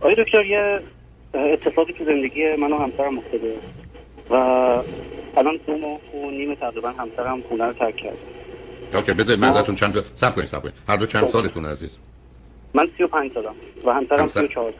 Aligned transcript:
آقای 0.00 0.14
دکتر 0.14 0.44
یه 0.44 0.80
اتفاقی 1.34 1.92
تو 1.92 2.04
زندگی 2.04 2.56
من 2.56 2.72
و 2.72 2.78
همسرم 2.78 3.18
افتاده 3.18 3.54
و 4.30 4.34
الان 5.36 5.60
دو 5.66 5.78
ماه 5.78 6.24
و 6.24 6.30
نیم 6.30 6.54
تقریبا 6.54 6.90
همسرم 6.90 7.40
خونه 7.42 7.64
رو 7.64 7.72
ترک 7.72 7.96
کرد. 7.96 8.16
okay 8.94 9.12
بذار 9.12 9.36
من 9.36 9.48
ازتون 9.48 9.74
چند 9.74 9.94
تا 9.94 10.02
صبر 10.16 10.30
کنید 10.34 10.48
صبر 10.48 10.60
کنید. 10.60 10.74
هر 10.88 10.96
دو 10.96 11.06
چند 11.06 11.22
خب. 11.24 11.28
سالتون 11.28 11.64
عزیز؟ 11.66 11.96
من 12.74 12.88
35 12.98 13.32
سالم 13.34 13.54
و 13.84 13.90
همسرم 13.92 14.20
همسر- 14.20 14.40
34 14.40 14.72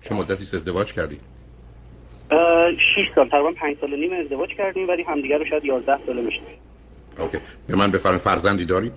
چه 0.00 0.14
مدتی 0.14 0.56
ازدواج 0.56 0.92
کردید 0.92 1.20
6 2.30 2.76
سال 3.14 3.28
تقریبا 3.28 3.52
5 3.52 3.76
سال 3.80 3.92
و 3.92 3.96
نیم 3.96 4.12
ازدواج 4.12 4.50
کردیم 4.50 4.88
ولی 4.88 5.02
همدیگه 5.02 5.38
رو 5.38 5.44
شاید 5.44 5.64
11 5.64 5.98
سال 6.06 6.16
می‌شناسیم. 6.16 6.56
okay. 7.18 7.38
به 7.66 7.76
من 7.76 7.90
بفرمایید 7.90 8.22
فرزندی 8.22 8.64
دارید؟ 8.64 8.92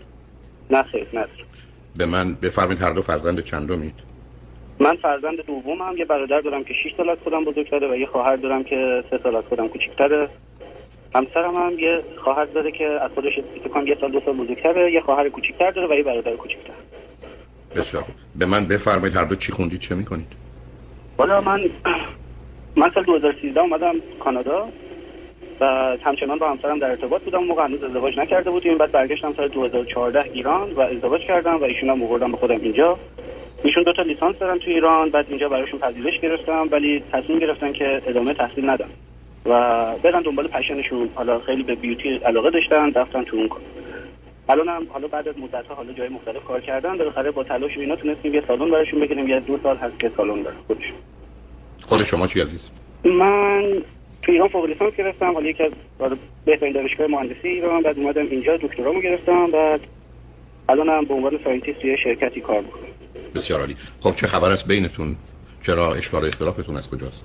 نه 0.69 0.83
خیر 0.83 1.07
نه. 1.13 1.25
به 1.97 2.05
من 2.05 2.33
بفرمایید 2.33 2.81
هر 2.81 2.91
دو 2.91 3.01
فرزند 3.01 3.39
چندمید 3.43 3.93
من 4.79 4.95
فرزند 4.95 5.45
دومم 5.45 5.97
یه 5.97 6.05
برادر 6.05 6.41
دارم 6.41 6.63
که 6.63 6.73
6 6.73 6.93
سال 6.97 7.09
از 7.09 7.17
خودم 7.23 7.43
بزرگتره 7.43 7.91
و 7.91 7.95
یه 7.95 8.05
خواهر 8.05 8.35
دارم 8.35 8.63
که 8.63 9.03
3 9.09 9.19
سال 9.23 9.35
از 9.35 9.43
خودم 9.49 9.67
کوچیک‌تره. 9.67 10.29
همسرم 11.15 11.55
هم 11.55 11.79
یه 11.79 12.01
خواهر 12.23 12.45
داره 12.45 12.71
که 12.71 12.85
از 12.85 13.11
خودش 13.15 13.33
فکر 13.63 13.87
یه 13.87 13.97
سال 14.01 14.11
دو 14.11 14.21
سال 14.25 14.33
بزرگتره 14.33 14.91
یه 14.91 15.01
خواهر 15.01 15.29
کوچیک‌تر 15.29 15.71
داره 15.71 15.87
و 15.87 15.93
یه 15.93 16.03
برادر 16.03 16.35
کوچیک‌تر. 16.35 16.73
بسیار 17.75 18.03
خوب. 18.03 18.15
به 18.35 18.45
من 18.45 18.65
بفرمایید 18.65 19.15
هر 19.15 19.25
دو 19.25 19.35
چی 19.35 19.51
خوندید 19.51 19.79
چه 19.79 19.95
می‌کنید؟ 19.95 20.27
حالا 21.17 21.41
من 21.41 21.61
من 22.75 22.89
سال 22.89 23.03
2013 23.03 23.61
اومدم 23.61 23.93
کانادا 24.19 24.67
و 25.59 25.65
همچنان 26.03 26.37
با 26.37 26.49
همسرم 26.49 26.79
در 26.79 26.89
ارتباط 26.89 27.21
بودم. 27.21 27.43
موقع 27.43 27.63
هنوز 27.63 27.83
ازدواج 27.83 28.19
نکرده 28.19 28.51
بودیم. 28.51 28.77
بعد 28.77 28.91
برگشتم 28.91 29.33
سال 29.33 29.47
2014 29.47 30.29
ایران 30.33 30.71
و 30.71 30.81
ازدواج 30.81 31.21
کردم 31.21 31.55
و 31.55 31.63
ایشون 31.63 31.89
هم 31.89 32.03
آوردم 32.03 32.31
به 32.31 32.37
خودم 32.37 32.59
اینجا. 32.61 32.97
ایشون 33.63 33.83
دو 33.83 33.93
تا 33.93 34.01
لیسانس 34.01 34.37
دارن 34.37 34.59
تو 34.59 34.71
ایران 34.71 35.09
بعد 35.09 35.25
اینجا 35.29 35.49
براشون 35.49 35.79
پذیرش 35.79 36.19
گرفتم 36.21 36.67
ولی 36.71 37.03
تصمیم 37.13 37.39
گرفتن 37.39 37.73
که 37.73 38.01
ادامه 38.07 38.33
تحصیل 38.33 38.69
ندن 38.69 38.89
و 39.45 39.85
برن 40.03 40.21
دنبال 40.21 40.47
پشنشون. 40.47 41.09
حالا 41.15 41.39
خیلی 41.39 41.63
به 41.63 41.75
بیوتی 41.75 42.15
علاقه 42.15 42.49
داشتن 42.49 42.93
رفتن 42.93 43.23
تو 43.23 43.37
اون 43.37 43.47
کار. 43.47 43.61
الان 44.49 44.67
هم 44.69 44.87
حالا 44.89 45.07
بعد 45.07 45.27
از 45.27 45.37
مدت 45.37 45.65
حالا 45.69 45.93
جای 45.93 46.09
مختلف 46.09 46.43
کار 46.43 46.61
کردن 46.61 46.97
بالاخره 46.97 47.31
با 47.31 47.43
تلاش 47.43 47.77
و 47.77 47.79
اینا 47.79 47.95
تونستیم 47.95 48.33
یه 48.33 48.43
سالن 48.47 48.71
براشون 48.71 48.99
بگیریم. 48.99 49.27
یه 49.27 49.39
دو 49.39 49.59
سال 49.63 49.77
هست 49.77 49.99
که 49.99 50.11
سالن 50.17 50.41
داره 50.41 50.55
خودشون. 50.67 50.93
خود 51.85 52.03
شما 52.03 52.27
چی 52.27 52.41
عزیز؟ 52.41 52.69
من 53.03 53.63
تو 54.21 54.31
ایران 54.31 54.47
فوق 54.47 54.65
لیسانس 54.65 54.93
گرفتم. 54.93 55.33
حالا 55.33 55.49
یکی 55.49 55.63
از 55.63 55.71
بهترین 56.45 56.73
دانشگاه 56.73 57.07
مهندسی 57.07 57.47
ایران. 57.47 57.83
بعد 57.83 57.99
اومدم 57.99 58.27
اینجا 58.29 58.57
دکترامو 58.57 59.01
گرفتم. 59.01 59.51
بعد 59.51 59.81
الانم 60.69 61.05
به 61.05 61.13
عنوان 61.13 61.39
scientist 61.43 61.79
توی 61.79 61.97
شرکتی 62.03 62.41
کار 62.41 62.61
می‌کنم. 62.61 62.84
بسیار 63.35 63.59
عالی. 63.59 63.77
خب 63.99 64.15
چه 64.15 64.27
خبر 64.27 64.51
است 64.51 64.67
بینتون؟ 64.67 65.15
چرا 65.63 65.93
اشکال 65.93 66.23
و 66.23 66.25
اختلافتون 66.25 66.77
از 66.77 66.89
کجاست؟ 66.89 67.23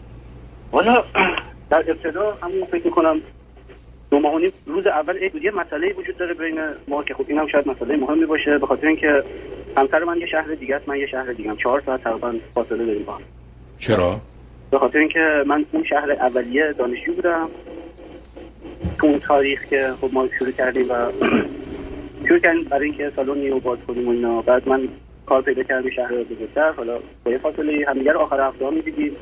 حالا 0.73 1.05
در 1.71 1.85
ابتدا 1.89 2.39
همون 2.43 2.65
فکر 2.73 2.85
می‌کنم 2.85 3.21
دو 4.11 4.21
ماه 4.21 4.41
روز 4.67 4.87
اول 4.87 5.17
عید 5.17 5.35
یه 5.35 5.51
مسئله 5.51 5.93
وجود 5.93 6.17
داره 6.17 6.35
بین 6.35 6.59
ما 6.89 7.05
که 7.05 7.15
خب 7.15 7.25
اینم 7.29 7.47
شاید 7.47 7.69
مسئله 7.69 7.97
مهمی 7.97 8.27
باشه 8.27 8.59
به 8.59 8.67
خاطر 8.67 8.87
اینکه 8.87 9.25
همسر 9.77 10.05
من 10.05 10.19
یه 10.19 10.27
شهر 10.27 10.55
دیگه 10.55 10.77
است 10.77 10.89
من 10.89 10.97
یه 10.97 11.07
شهر 11.07 11.33
دیگه 11.33 11.51
ام 11.51 11.57
چهار 11.57 11.83
ساعت 11.87 12.05
تقریبا 12.05 12.35
فاصله 12.55 12.87
داریم 12.87 13.03
با 13.03 13.13
هم. 13.13 13.21
چرا؟ 13.79 14.21
به 14.71 14.79
خاطر 14.79 14.99
اینکه 14.99 15.45
من 15.47 15.65
اون 15.73 15.85
شهر 15.85 16.13
اولیه 16.13 16.73
دانشجو 16.79 17.15
بودم. 17.15 17.49
تو 18.99 19.07
اون 19.07 19.19
تاریخ 19.19 19.65
که 19.71 19.93
خب 20.01 20.11
ما 20.13 20.29
شروع 20.39 20.51
کردیم 20.51 20.91
و 20.91 20.95
شروع 22.29 22.39
کردیم 22.39 22.65
برای 22.65 22.85
اینکه 22.85 23.13
سالونی 23.17 23.49
رو 23.49 23.61
باز 23.61 23.79
کنیم 23.89 24.09
و 24.09 24.11
اینا. 24.11 24.43
بعد 24.43 24.69
من 24.69 24.89
کار 25.31 25.43
پیدا 25.43 25.63
کردم 25.63 25.91
شهر 25.91 26.09
بزرگتر. 26.09 26.73
حالا 26.73 26.99
با 27.25 27.31
یه 27.31 27.39
فاصله 27.39 27.85
همدیگه 27.89 28.13
رو 28.13 28.21
آخر 28.21 28.49
هفته 28.49 28.65
ها 28.65 28.71
می‌دیدیم 28.71 29.17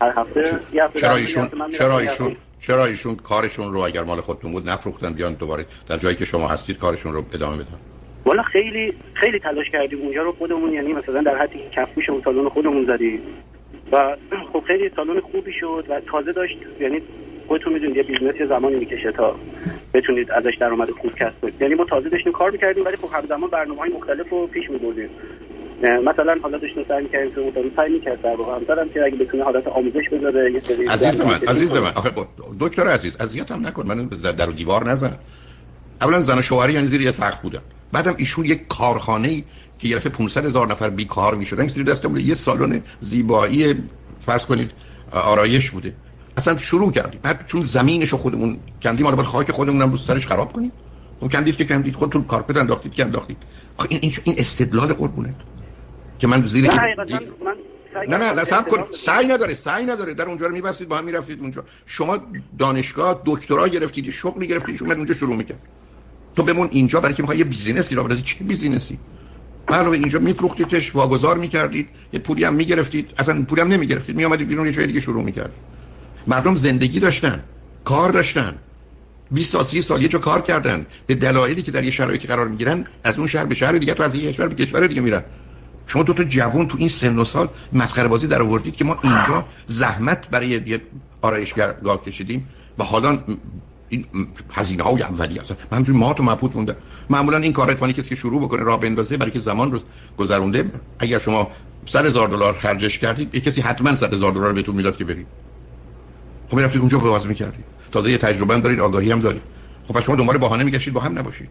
هر 0.00 0.12
هفته 0.16 0.60
یه 0.72 0.84
هفته 0.84 1.00
چرا 1.00 1.16
ایشون 1.16 1.48
چرا 1.78 1.98
ایشون 1.98 2.36
چرا 2.60 2.84
ایشون 2.86 3.16
کارشون 3.16 3.72
رو 3.72 3.80
اگر 3.80 4.02
مال 4.02 4.20
خودتون 4.20 4.52
بود 4.52 4.68
نفروختن 4.68 5.12
بیان 5.12 5.34
دوباره 5.34 5.66
در 5.88 5.96
جایی 5.96 6.16
که 6.16 6.24
شما 6.24 6.48
هستید 6.48 6.78
کارشون 6.78 7.12
رو 7.12 7.24
ادامه 7.34 7.56
بدن؟ 7.56 7.78
والا 8.24 8.42
خیلی 8.42 8.92
خیلی 9.14 9.38
تلاش 9.38 9.66
کردیم. 9.72 9.98
اونجا 9.98 10.22
رو 10.22 10.32
خودمون 10.32 10.72
یعنی 10.72 10.92
مثلا 10.92 11.22
در 11.22 11.38
حدی 11.38 11.58
که 11.58 11.68
کفپوش 11.72 12.10
اون 12.10 12.22
سالن 12.24 12.48
خودمون 12.48 12.86
زدیم. 12.86 13.20
و 13.92 14.16
خب 14.52 14.62
خیلی 14.66 14.90
سالن 14.96 15.20
خوبی 15.20 15.52
شد 15.60 15.84
و 15.88 16.00
تازه 16.00 16.32
داشت. 16.32 16.56
یعنی 16.80 17.02
خودتون 17.48 17.72
می‌دونید 17.72 17.96
یه 17.96 18.02
business 18.02 18.40
یه 18.40 18.46
زمانی 18.46 18.76
می‌کشه 18.76 19.12
تا 19.12 19.36
بتونید 19.94 20.30
ازش 20.30 20.52
درآمد 20.60 20.90
خوب 20.90 21.14
کسب 21.14 21.40
کنید. 21.42 21.54
یعنی 21.60 21.74
ما 21.74 21.84
تازه 21.84 22.08
داشتیم 22.08 22.32
کار 22.32 22.50
می‌کردیم 22.50 22.84
ولی 22.84 22.96
خب 22.96 23.08
همزمان 23.12 23.50
برنامه 23.50 23.80
های 23.80 23.90
مختلف 23.90 24.30
رو 24.30 24.46
پیش 24.46 24.70
میبردیم. 24.70 25.08
مثلا 25.82 26.36
حالا 26.42 26.58
داشتیم 26.58 26.84
سعی 26.88 27.02
می‌کردیم 27.02 27.30
که 27.32 27.40
اون 27.40 27.72
سعی 27.76 27.92
می‌کرد 27.92 28.22
در 28.22 28.36
واقع 28.36 28.54
همسرم 28.56 28.88
که 28.88 29.04
اگه 29.04 29.16
بتونه 29.16 29.44
حالت 29.44 29.66
آموزش 29.66 30.08
بذاره 30.12 30.52
یه 30.52 30.60
سری 30.60 30.86
عزیز 30.86 31.20
من 31.20 31.34
عزیز. 31.48 31.72
من. 31.72 31.92
آخه 31.94 32.10
دکتر 32.60 32.88
عزیز 32.88 33.16
اذیتم 33.20 33.66
نکن 33.66 33.86
من 33.86 34.06
در 34.06 34.46
دیوار 34.46 34.84
نزن. 34.84 35.12
اولا 36.00 36.20
زن 36.20 36.38
و 36.38 36.42
شوهری 36.42 36.72
یعنی 36.72 36.86
زیر 36.86 37.00
یه 37.00 37.10
سقف 37.10 37.40
بودن. 37.40 37.60
بعدم 37.92 38.14
ایشون 38.18 38.44
یک 38.44 38.68
کارخانه 38.68 39.28
ای 39.28 39.44
که 39.78 39.88
یه 39.88 39.96
دفعه 39.96 40.12
500 40.12 40.44
هزار 40.44 40.66
نفر 40.66 40.90
بیکار 40.90 41.34
می‌شدن 41.34 41.68
زیر 41.68 41.84
دستمون 41.84 42.20
یه 42.20 42.34
سالن 42.34 42.82
زیبایی 43.00 43.74
فرض 44.20 44.46
کنید 44.46 44.70
آرایش 45.12 45.70
بوده. 45.70 45.92
اصلا 46.36 46.56
شروع 46.56 46.92
کردیم. 46.92 47.20
بعد 47.22 47.46
چون 47.46 47.62
زمینش 47.62 48.08
رو 48.08 48.18
خودمون 48.18 48.58
کندیم 48.82 49.06
حالا 49.06 49.22
خاک 49.22 49.50
خودمون 49.50 49.82
هم 49.82 49.92
رو 49.92 49.98
سرش 49.98 50.26
خراب 50.26 50.52
کنیم. 50.52 50.72
خب 51.20 51.32
کندید 51.32 51.56
که 51.56 51.64
کندید 51.64 51.94
خودتون 51.94 52.24
کارپت 52.24 52.56
انداختید 52.56 52.94
که 52.94 53.04
انداختید. 53.04 53.36
آخه 53.76 53.88
این 53.90 54.12
این, 54.24 54.34
استدلال 54.38 54.92
قربونت 54.92 55.34
که 56.18 56.26
من 56.26 56.46
زیر 56.46 56.70
نه 58.08 58.16
نه 58.16 58.32
نه 58.32 58.44
سب 58.44 58.68
کن 58.68 58.84
سعی 58.90 59.26
نداره 59.26 59.54
سعی 59.54 59.84
نداره. 59.84 60.14
در 60.14 60.24
اونجا 60.24 60.46
رو 60.46 60.52
میبستید 60.52 60.88
با 60.88 60.98
هم 60.98 61.04
می‌رفتید 61.04 61.40
اونجا. 61.40 61.64
شما 61.86 62.18
دانشگاه 62.58 63.22
دکترا 63.26 63.68
گرفتید 63.68 64.06
یه 64.06 64.12
شغلی 64.12 64.46
گرفتید 64.46 64.76
شما 64.76 64.92
اونجا 64.92 65.14
شروع 65.14 65.36
می‌کرد. 65.36 65.62
تو 66.36 66.42
بمون 66.42 66.68
اینجا 66.70 67.00
برای 67.00 67.14
که 67.14 67.22
می‌خوای 67.22 67.38
یه 67.38 67.44
business 67.44 67.94
ی 67.94 67.97
راه 67.97 68.02
بندازی. 68.02 68.22
چه 68.22 68.44
business 68.44 68.87
ی؟ 68.87 68.98
علاوه 69.68 69.96
اینجا 69.96 70.18
میفروختیدش 70.18 70.94
واگذار 70.94 71.38
می‌کردید. 71.38 71.88
یه 72.12 72.20
پولی 72.20 72.44
هم 72.44 72.54
می‌گرفتید. 72.54 73.10
اصلا 73.18 73.44
پولی 73.44 73.60
هم 73.60 73.68
نمی‌گرفتید. 73.68 74.16
میآمدید 74.16 74.48
بیرون 74.48 74.66
یه 74.66 74.72
جای 74.72 74.86
دیگه 74.86 75.00
شروع 75.00 75.24
می‌کردید. 75.24 75.75
مردم 76.26 76.56
زندگی 76.56 77.00
داشتن 77.00 77.42
کار 77.84 78.12
داشتن. 78.12 78.54
20 79.30 79.52
سال 79.52 79.64
30 79.64 79.82
سال 79.82 80.02
یه 80.02 80.08
جا 80.08 80.18
کار 80.18 80.40
کردن. 80.40 80.86
به 81.06 81.14
دلایلی 81.14 81.62
که 81.62 81.70
در 81.70 81.84
یه 81.84 81.90
شرایطی 81.90 82.28
قرار 82.28 82.48
می‌گیرن 82.48 82.84
از 83.04 83.18
اون 83.18 83.26
شهر 83.26 83.44
به 83.44 83.54
شهر 83.54 83.72
دیگه 83.72 83.94
تو 83.94 84.02
از 84.02 84.14
یه 84.14 84.32
کشور 84.32 84.48
به 84.48 84.54
کشور 84.54 84.86
دیگه 84.86 85.00
میرن. 85.00 85.22
شما 85.86 86.02
دو 86.02 86.12
تا 86.12 86.24
جوون 86.24 86.68
تو 86.68 86.78
این 86.78 86.88
سن 86.88 87.18
و 87.18 87.24
سال 87.24 87.48
مسخره 87.72 88.08
بازی 88.08 88.26
در 88.26 88.42
آوردید 88.42 88.76
که 88.76 88.84
ما 88.84 88.98
اینجا 89.02 89.44
زحمت 89.66 90.28
برای 90.28 90.48
یه 90.48 90.80
آرایشگاه 91.22 92.04
کشیدیم 92.06 92.48
و 92.78 92.84
حالا 92.84 93.18
این 93.88 94.04
هزینه 94.52 94.82
های 94.82 95.02
اولیه. 95.02 95.40
اصلا 95.40 95.56
من 95.70 95.78
همجوری 95.78 95.98
مات 95.98 96.20
و 96.20 96.22
مبهوت 96.22 96.56
موندم. 96.56 96.76
معمولا 97.10 97.38
این 97.38 97.52
کار 97.52 97.70
اتفاقی 97.70 97.92
کسی 97.92 98.08
که 98.08 98.14
شروع 98.14 98.42
بکنه 98.42 98.62
راه 98.62 98.80
بندازه 98.80 99.16
برای 99.16 99.32
که 99.32 99.40
زمان 99.40 99.72
رو 99.72 99.80
گذرونده 100.16 100.70
اگر 100.98 101.18
شما 101.18 101.50
100 101.86 102.06
هزار 102.06 102.28
دلار 102.28 102.58
خرجش 102.58 102.98
کردید 102.98 103.34
یه 103.34 103.40
کسی 103.40 103.60
حتما 103.60 103.96
100 103.96 104.14
هزار 104.14 104.32
دلار 104.32 104.52
بهتون 104.52 104.76
می‌داد 104.76 104.96
که 104.96 105.04
برید. 105.04 105.26
خب 106.48 106.56
می‌رفتید 106.56 106.80
اونجا 106.80 106.98
باز 106.98 107.26
می‌کردید. 107.26 107.64
تازه 107.92 108.10
یه 108.10 108.18
تجربه 108.18 108.54
هم 108.54 108.60
دارید 108.60 108.80
آگاهی 108.80 109.10
هم 109.10 109.20
دارید. 109.20 109.42
خب 109.88 109.94
پس 109.94 110.04
شما 110.04 110.16
دنبال 110.16 110.38
بهانه 110.38 110.64
میگشتید 110.64 110.94
با 110.94 111.00
هم 111.00 111.18
نباشید. 111.18 111.48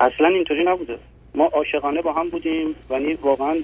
اصلا 0.00 0.28
اینطوری 0.28 0.64
نبوده. 0.64 0.98
ما 1.34 1.44
عاشقانه 1.44 2.02
با 2.02 2.12
هم 2.12 2.28
بودیم 2.28 2.74
یعنی 2.90 3.14
واقعا 3.14 3.54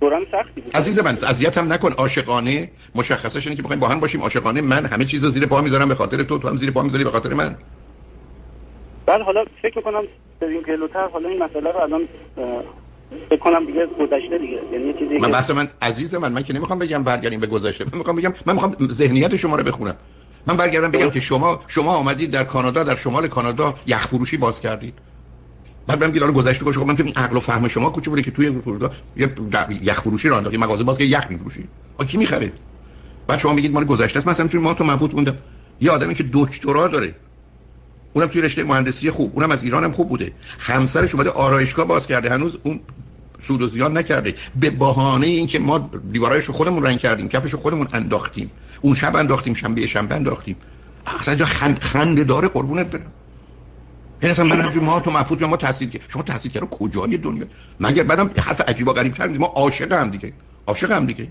دوران 0.00 0.22
سختی 0.32 0.60
بود. 0.60 0.76
عزیز 0.76 0.98
من 0.98 1.12
اذیت 1.12 1.58
هم 1.58 1.72
نکن. 1.72 1.92
عاشقانه 1.92 2.70
مشخصش 2.94 3.46
اینه 3.46 3.56
که 3.56 3.62
بخوایم 3.62 3.80
با 3.80 3.88
هم 3.88 4.00
باشیم. 4.00 4.20
عاشقانه 4.22 4.60
من 4.60 4.86
همه 4.86 5.04
چیز 5.04 5.24
رو 5.24 5.30
زیر 5.30 5.46
پا 5.46 5.60
می‌ذارم 5.60 5.88
به 5.88 5.94
خاطر 5.94 6.22
تو 6.22 6.38
تو 6.38 6.48
هم 6.48 6.56
زیر 6.56 6.70
پا 6.70 6.82
می‌ذاری 6.82 7.04
به 7.04 7.10
خاطر 7.10 7.34
من. 7.34 7.56
بعد 9.06 9.20
حالا 9.20 9.44
فکر 9.62 9.76
می‌کنم 9.76 10.02
بریم 10.40 10.62
جلوتر. 10.62 11.08
حالا 11.12 11.28
این 11.28 11.42
مسئله 11.42 11.72
رو 11.72 11.78
الان 11.80 12.00
فکر 13.30 13.38
کنم 13.38 13.66
دیگه 13.66 13.86
گذشته 13.86 14.38
دیگه. 14.38 14.60
یعنی 14.72 14.92
چیزی 14.92 15.18
من 15.18 15.30
بحث 15.30 15.50
من 15.50 15.68
عزیز 15.82 16.14
من 16.14 16.32
من 16.32 16.42
که 16.42 16.52
نمی‌خوام 16.52 16.78
بگم 16.78 17.02
برگردیم 17.02 17.40
به 17.40 17.46
گذشته. 17.46 17.84
من 17.84 17.98
می‌خوام 17.98 18.16
بگم 18.16 18.32
من 18.46 18.52
می‌خوام 18.52 18.76
ذهنیت 18.90 19.36
شما 19.36 19.56
رو 19.56 19.62
بخونم. 19.62 19.96
من 20.46 20.56
برگردم 20.56 20.90
بگم 20.90 21.10
که 21.10 21.20
شما 21.20 21.60
شما 21.66 21.94
آمدید 21.94 22.30
در 22.30 22.44
کانادا 22.44 22.82
در 22.82 22.96
شمال 22.96 23.28
کانادا 23.28 23.74
یخ 23.86 24.06
فروشی 24.06 24.36
باز 24.36 24.60
کردید. 24.60 24.94
بعد 25.86 25.98
بهم 25.98 26.10
گیر 26.10 26.26
گذشته 26.26 26.72
خب 26.72 26.86
من 26.86 26.96
که 26.96 27.04
این 27.04 27.16
عقل 27.16 27.36
و 27.36 27.40
فهم 27.40 27.68
شما 27.68 27.90
کوچه 27.90 28.10
بوده 28.10 28.22
که 28.22 28.30
توی 28.30 28.60
فرودگاه 28.60 28.90
یه 29.16 29.34
یخ 29.82 30.00
فروشی 30.00 30.28
رو 30.28 30.36
انداختی. 30.36 30.56
مغازه 30.56 30.84
باز 30.84 30.98
که 30.98 31.04
یخ 31.04 31.26
میفروشی. 31.30 31.64
آ 31.98 32.04
کی 32.04 32.16
می‌خره؟ 32.16 32.52
بعد 33.26 33.38
شما 33.38 33.52
میگید 33.52 33.72
مال 33.72 33.84
گذشته 33.84 34.18
است. 34.18 34.28
مثلا 34.28 34.48
چون 34.48 34.60
ما 34.60 34.74
تو 34.74 34.84
مبهوت 34.84 35.14
موندم. 35.14 35.36
یه 35.80 35.90
آدمی 35.90 36.14
که 36.14 36.24
دکترا 36.32 36.88
داره. 36.88 37.14
اونم 38.12 38.28
توی 38.28 38.42
رشته 38.42 38.64
مهندسی 38.64 39.10
خوب 39.10 39.32
اونم 39.34 39.50
از 39.50 39.62
ایران 39.62 39.84
هم 39.84 39.92
خوب 39.92 40.08
بوده. 40.08 40.32
همسرش 40.58 41.14
اومده 41.14 41.30
آرایشگاه 41.30 41.86
باز 41.86 42.06
کرده. 42.06 42.30
هنوز 42.30 42.56
اون 42.62 42.80
سود 43.42 43.62
و 43.62 43.68
زیان 43.68 43.98
نکرده. 43.98 44.34
به 44.60 44.70
بهانه 44.70 45.26
اینکه 45.26 45.58
ما 45.58 45.90
دیوارایش 46.12 46.44
رو 46.44 46.54
خودمون 46.54 46.82
رنگ 46.82 46.98
کردیم 46.98 47.28
کفش 47.28 47.54
خودمون 47.54 47.88
انداختیم. 47.92 48.50
اون 48.80 48.94
شب 48.94 49.16
انداختیم 49.16 49.54
شنبه 49.54 49.86
شنبه 49.86 50.14
انداختیم. 50.14 50.56
اصلا 51.20 51.34
جا 51.34 51.44
خند 51.44 51.78
خنده 51.78 52.24
داره 52.24 52.48
قربونت 52.48 52.86
برم. 52.86 53.12
این 54.22 54.30
اصلا 54.30 54.44
من 54.44 54.74
ما 54.82 55.00
تو 55.00 55.10
مفهوم 55.10 55.44
ما 55.44 55.56
تحصیل 55.56 55.90
کرد 55.90 56.02
شما 56.08 56.22
تحصیل 56.22 56.52
کردن 56.52 56.66
کجای 56.66 57.16
دنیا؟ 57.16 57.44
مگر 57.80 58.02
بعدم 58.02 58.30
حرف 58.38 58.60
عجیب 58.60 58.88
و 58.88 58.92
غریب 58.92 59.14
کردیم 59.14 59.36
ما 59.36 59.46
عاشق 59.46 59.92
هم 59.92 60.10
دیگه. 60.10 60.32
عاشق 60.66 60.92
هم 60.92 61.06
دیگه. 61.06 61.28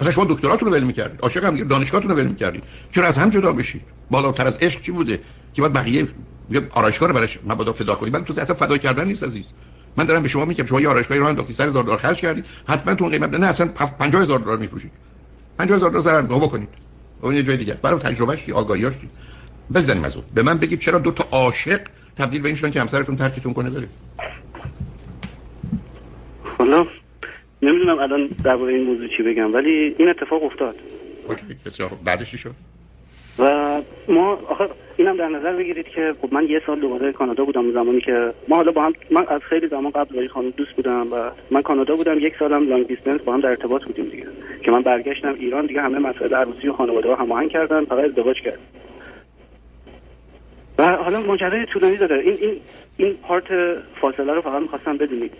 مثلا 0.00 0.12
شما 0.12 0.24
دکتراتون 0.24 0.68
رو 0.68 0.74
ول 0.74 0.82
می‌کردید 0.82 1.20
عاشق 1.20 1.44
هم 1.44 1.56
دانشگاهتون 1.56 2.10
رو 2.10 2.16
ول 2.16 2.26
می‌کردید 2.26 2.64
چرا 2.90 3.06
از 3.06 3.18
هم 3.18 3.30
جدا 3.30 3.52
بشید 3.52 3.82
بالاتر 4.10 4.46
از 4.46 4.58
عشق 4.58 4.80
چی 4.80 4.92
بوده؟ 4.92 5.20
که 5.54 5.62
بعد 5.62 5.72
بقیه 5.72 6.08
یه 6.50 6.68
آرایشگاه 6.70 7.08
رو 7.08 7.14
براش 7.14 7.38
مبادا 7.46 7.72
فدا 7.72 7.94
کنید 7.94 8.14
ولی 8.14 8.24
تو 8.24 8.40
اصلا 8.40 8.56
فدا 8.56 8.78
کردن 8.78 9.04
نیست 9.04 9.22
عزیز. 9.22 9.46
من 9.96 10.04
دارم 10.04 10.22
به 10.22 10.28
شما 10.28 10.44
میگم 10.44 10.64
شما 10.64 10.80
یه 10.80 10.88
آرایشگاهی 10.88 11.20
رو 11.20 11.26
انداختید 11.26 11.56
3000 11.56 11.84
دلار 11.84 11.96
خرج 11.96 12.16
کردید 12.16 12.44
حتما 12.68 12.94
تو 12.94 13.08
قیمت 13.08 13.34
نه 13.34 13.46
اصلا 13.46 13.66
50000 13.68 14.38
دلار 14.38 14.58
می‌فروشید 14.58 14.90
50000 15.58 15.90
دلار 15.90 16.02
ضرر 16.02 16.22
بکنید 16.22 16.68
اون 17.20 17.34
یه 17.34 17.42
جای 17.42 17.56
دیگه. 17.56 17.74
برای 17.74 18.00
تجربهش 18.00 18.50
آگاهیاش 18.50 18.94
بزنیم 19.74 20.04
از 20.04 20.16
اون. 20.16 20.24
به 20.34 20.42
من 20.42 20.58
بگید 20.58 20.78
چرا 20.78 20.98
دو 20.98 21.10
تا 21.10 21.24
عاشق 21.30 21.80
تبدیل 22.16 22.42
به 22.42 22.48
این 22.48 22.56
شدن 22.56 22.70
که 22.70 22.80
همسرتون 22.80 23.16
ترکتون 23.16 23.52
کنه؟ 23.52 23.70
بره 23.70 23.88
حالا 26.58 26.86
نمی‌دونم 27.62 27.98
الان 27.98 28.28
درباره 28.44 28.74
این 28.74 28.84
موضوع 28.84 29.08
چی 29.16 29.22
بگم 29.22 29.54
ولی 29.54 29.94
این 29.98 30.08
اتفاق 30.08 30.44
افتاد. 30.44 30.74
okay 31.28 31.42
بسیار 31.66 31.90
بعدش 32.04 32.30
چی 32.30 32.38
شد؟ 32.38 32.54
و 33.38 33.82
ما 34.08 34.32
آخه 34.32 34.64
اینم 34.98 35.16
در 35.16 35.28
نظر 35.28 35.52
بگیرید 35.52 35.88
که 35.88 36.14
خب 36.22 36.34
من 36.34 36.44
یه 36.48 36.62
سال 36.66 36.80
دوباره 36.80 37.12
کانادا 37.12 37.44
بودم 37.44 37.72
زمانی 37.72 38.00
که 38.00 38.32
ما 38.48 38.56
حالا 38.56 38.72
با 38.72 38.82
هم 38.82 38.92
من 39.10 39.26
از 39.28 39.40
خیلی 39.40 39.68
زمان 39.68 39.90
قبل 39.90 40.26
با 40.26 40.34
خانم 40.34 40.50
دوست 40.50 40.72
بودم 40.72 41.12
و 41.12 41.30
من 41.50 41.62
کانادا 41.62 41.96
بودم 41.96 42.18
یک 42.18 42.34
سالم 42.38 42.68
long 42.68 42.86
distance 42.86 43.20
با 43.20 43.32
هم 43.32 43.40
در 43.40 43.48
ارتباط 43.48 43.84
بودیم 43.84 44.04
دیگه. 44.04 44.26
که 44.62 44.70
من 44.70 44.82
برگشتم 44.82 45.34
ایران 45.34 45.66
دیگه 45.66 45.80
همه 45.80 45.98
مسائل 45.98 46.34
عروسی 46.34 46.68
و 46.68 46.72
خانواده 46.72 47.08
ها 47.08 47.14
هماهنگ 47.14 47.50
کردن 47.50 47.84
فقط 47.84 48.04
ازدواج 48.04 48.36
کرد 48.44 48.58
و 50.78 50.96
حالا 50.96 51.20
ماجرای 51.20 51.66
طولانی 51.66 51.96
داره. 51.96 52.18
این 52.18 52.36
این 52.40 52.60
این 52.96 53.14
پارت 53.14 53.44
فاصله 54.00 54.32
رو 54.32 54.40
فقط 54.40 54.62
می‌خواستم 54.62 54.96
بدونید. 54.96 55.32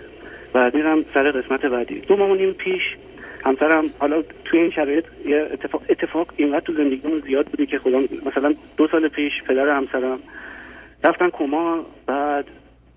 و 0.55 0.71
میرم 0.75 1.05
سر 1.15 1.31
قسمت 1.31 1.67
بعدی. 1.67 2.01
دو 2.01 2.17
ماه 2.17 2.53
پیش 2.53 2.83
همسرم 3.45 3.85
حالا 3.99 4.23
توی 4.45 4.61
این 4.61 4.71
شرایط 4.71 5.05
یه 5.27 5.49
اتفاق 5.53 5.83
اتفاق 5.89 6.33
اینقدر 6.37 6.61
تو 6.61 6.73
زندگیمون 6.73 7.21
زیاد 7.21 7.47
بوده 7.47 7.67
که 7.67 7.79
خدا 7.79 7.99
مثلا 8.27 8.55
دو 8.77 8.89
سال 8.89 9.09
پیش 9.09 9.33
پدر 9.49 9.69
همسرم 9.69 10.19
رفتن 11.05 11.31
کما 11.31 11.87
بعد 12.07 12.45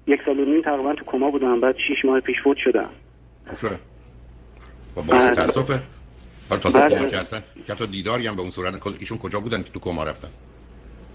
یک 0.08 0.22
سال 0.26 0.40
و 0.40 0.46
نیم 0.46 0.62
تقریبا 0.62 0.94
تو 0.94 1.06
کما 1.06 1.32
بودم 1.32 1.60
بعد 1.60 1.76
شیش 1.88 2.06
ماه 2.06 2.20
پیش 2.20 2.36
فوت 2.44 2.58
شدم؟ 2.58 2.90
با 4.96 5.02
باعث 5.02 5.40
حالا 6.50 6.62
تازه 6.62 6.90
کما 6.90 7.06
که 7.06 7.18
هستن؟ 7.18 7.44
که 7.68 7.74
تا 7.74 7.86
دیداری 7.86 8.28
هم 8.28 8.36
به 8.36 8.42
اون 8.42 8.52
صورت؟ 8.52 8.88
ایشون 9.00 9.18
کجا 9.18 9.40
بودن 9.40 9.64
که 9.64 9.72
تو 9.72 9.80
کما 9.80 10.04
رفتن؟ 10.04 10.28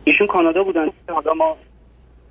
ایشون 0.05 0.27
کانادا 0.27 0.65
بودن. 0.65 0.89
حالا 1.09 1.35
ما 1.35 1.57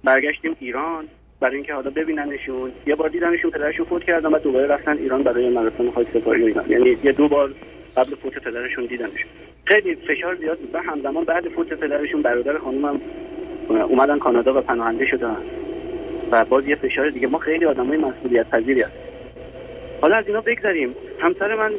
برگشتیم 0.03 0.55
ایران. 0.59 1.07
برای 1.39 1.55
اینکه 1.55 1.73
حالا 1.73 1.89
ببیننشون. 1.89 2.71
یه 2.87 2.95
بار 2.95 3.09
دیدنشون 3.09 3.51
پدرشون 3.51 3.85
فوت 3.85 4.03
کردن 4.03 4.29
و 4.29 4.39
دوباره 4.39 4.67
رفتن 4.67 4.97
ایران 4.97 5.23
برای 5.23 5.49
مراسم 5.49 5.91
خاک 5.91 6.07
سپاری 6.07 6.41
و 6.41 6.45
اینا. 6.45 6.63
یعنی 6.67 6.97
یه 7.03 7.11
دو 7.11 7.27
بار 7.27 7.53
قبل 7.97 8.15
فوت 8.15 8.33
پدرشون 8.39 8.85
دیدنشون. 8.85 9.29
خیلی 9.65 9.95
فشار 9.95 10.35
زیاد 10.35 10.57
بود. 10.57 10.69
و 10.75 10.81
همزمان 10.81 11.23
بعد 11.23 11.49
فوت 11.49 11.73
پدرشون 11.73 12.21
برادر 12.21 12.57
خانومم 12.57 13.01
اومدن 13.69 14.19
کانادا 14.19 14.59
و 14.59 14.61
پناهنده 14.61 15.05
شدن. 15.05 15.37
و 16.31 16.45
باز 16.45 16.67
یه 16.67 16.75
فشار 16.75 17.09
دیگه. 17.09 17.27
ما 17.27 17.37
خیلی 17.37 17.65
آدمای 17.65 17.97
مسئولیت 17.97 18.49
پذیری 18.49 18.81
هستیم. 18.81 19.01
حالا 20.01 20.15
از 20.15 20.27
اینا 20.27 20.41
بگذاریم 20.41 20.95
همسر 21.19 21.55
من 21.55 21.71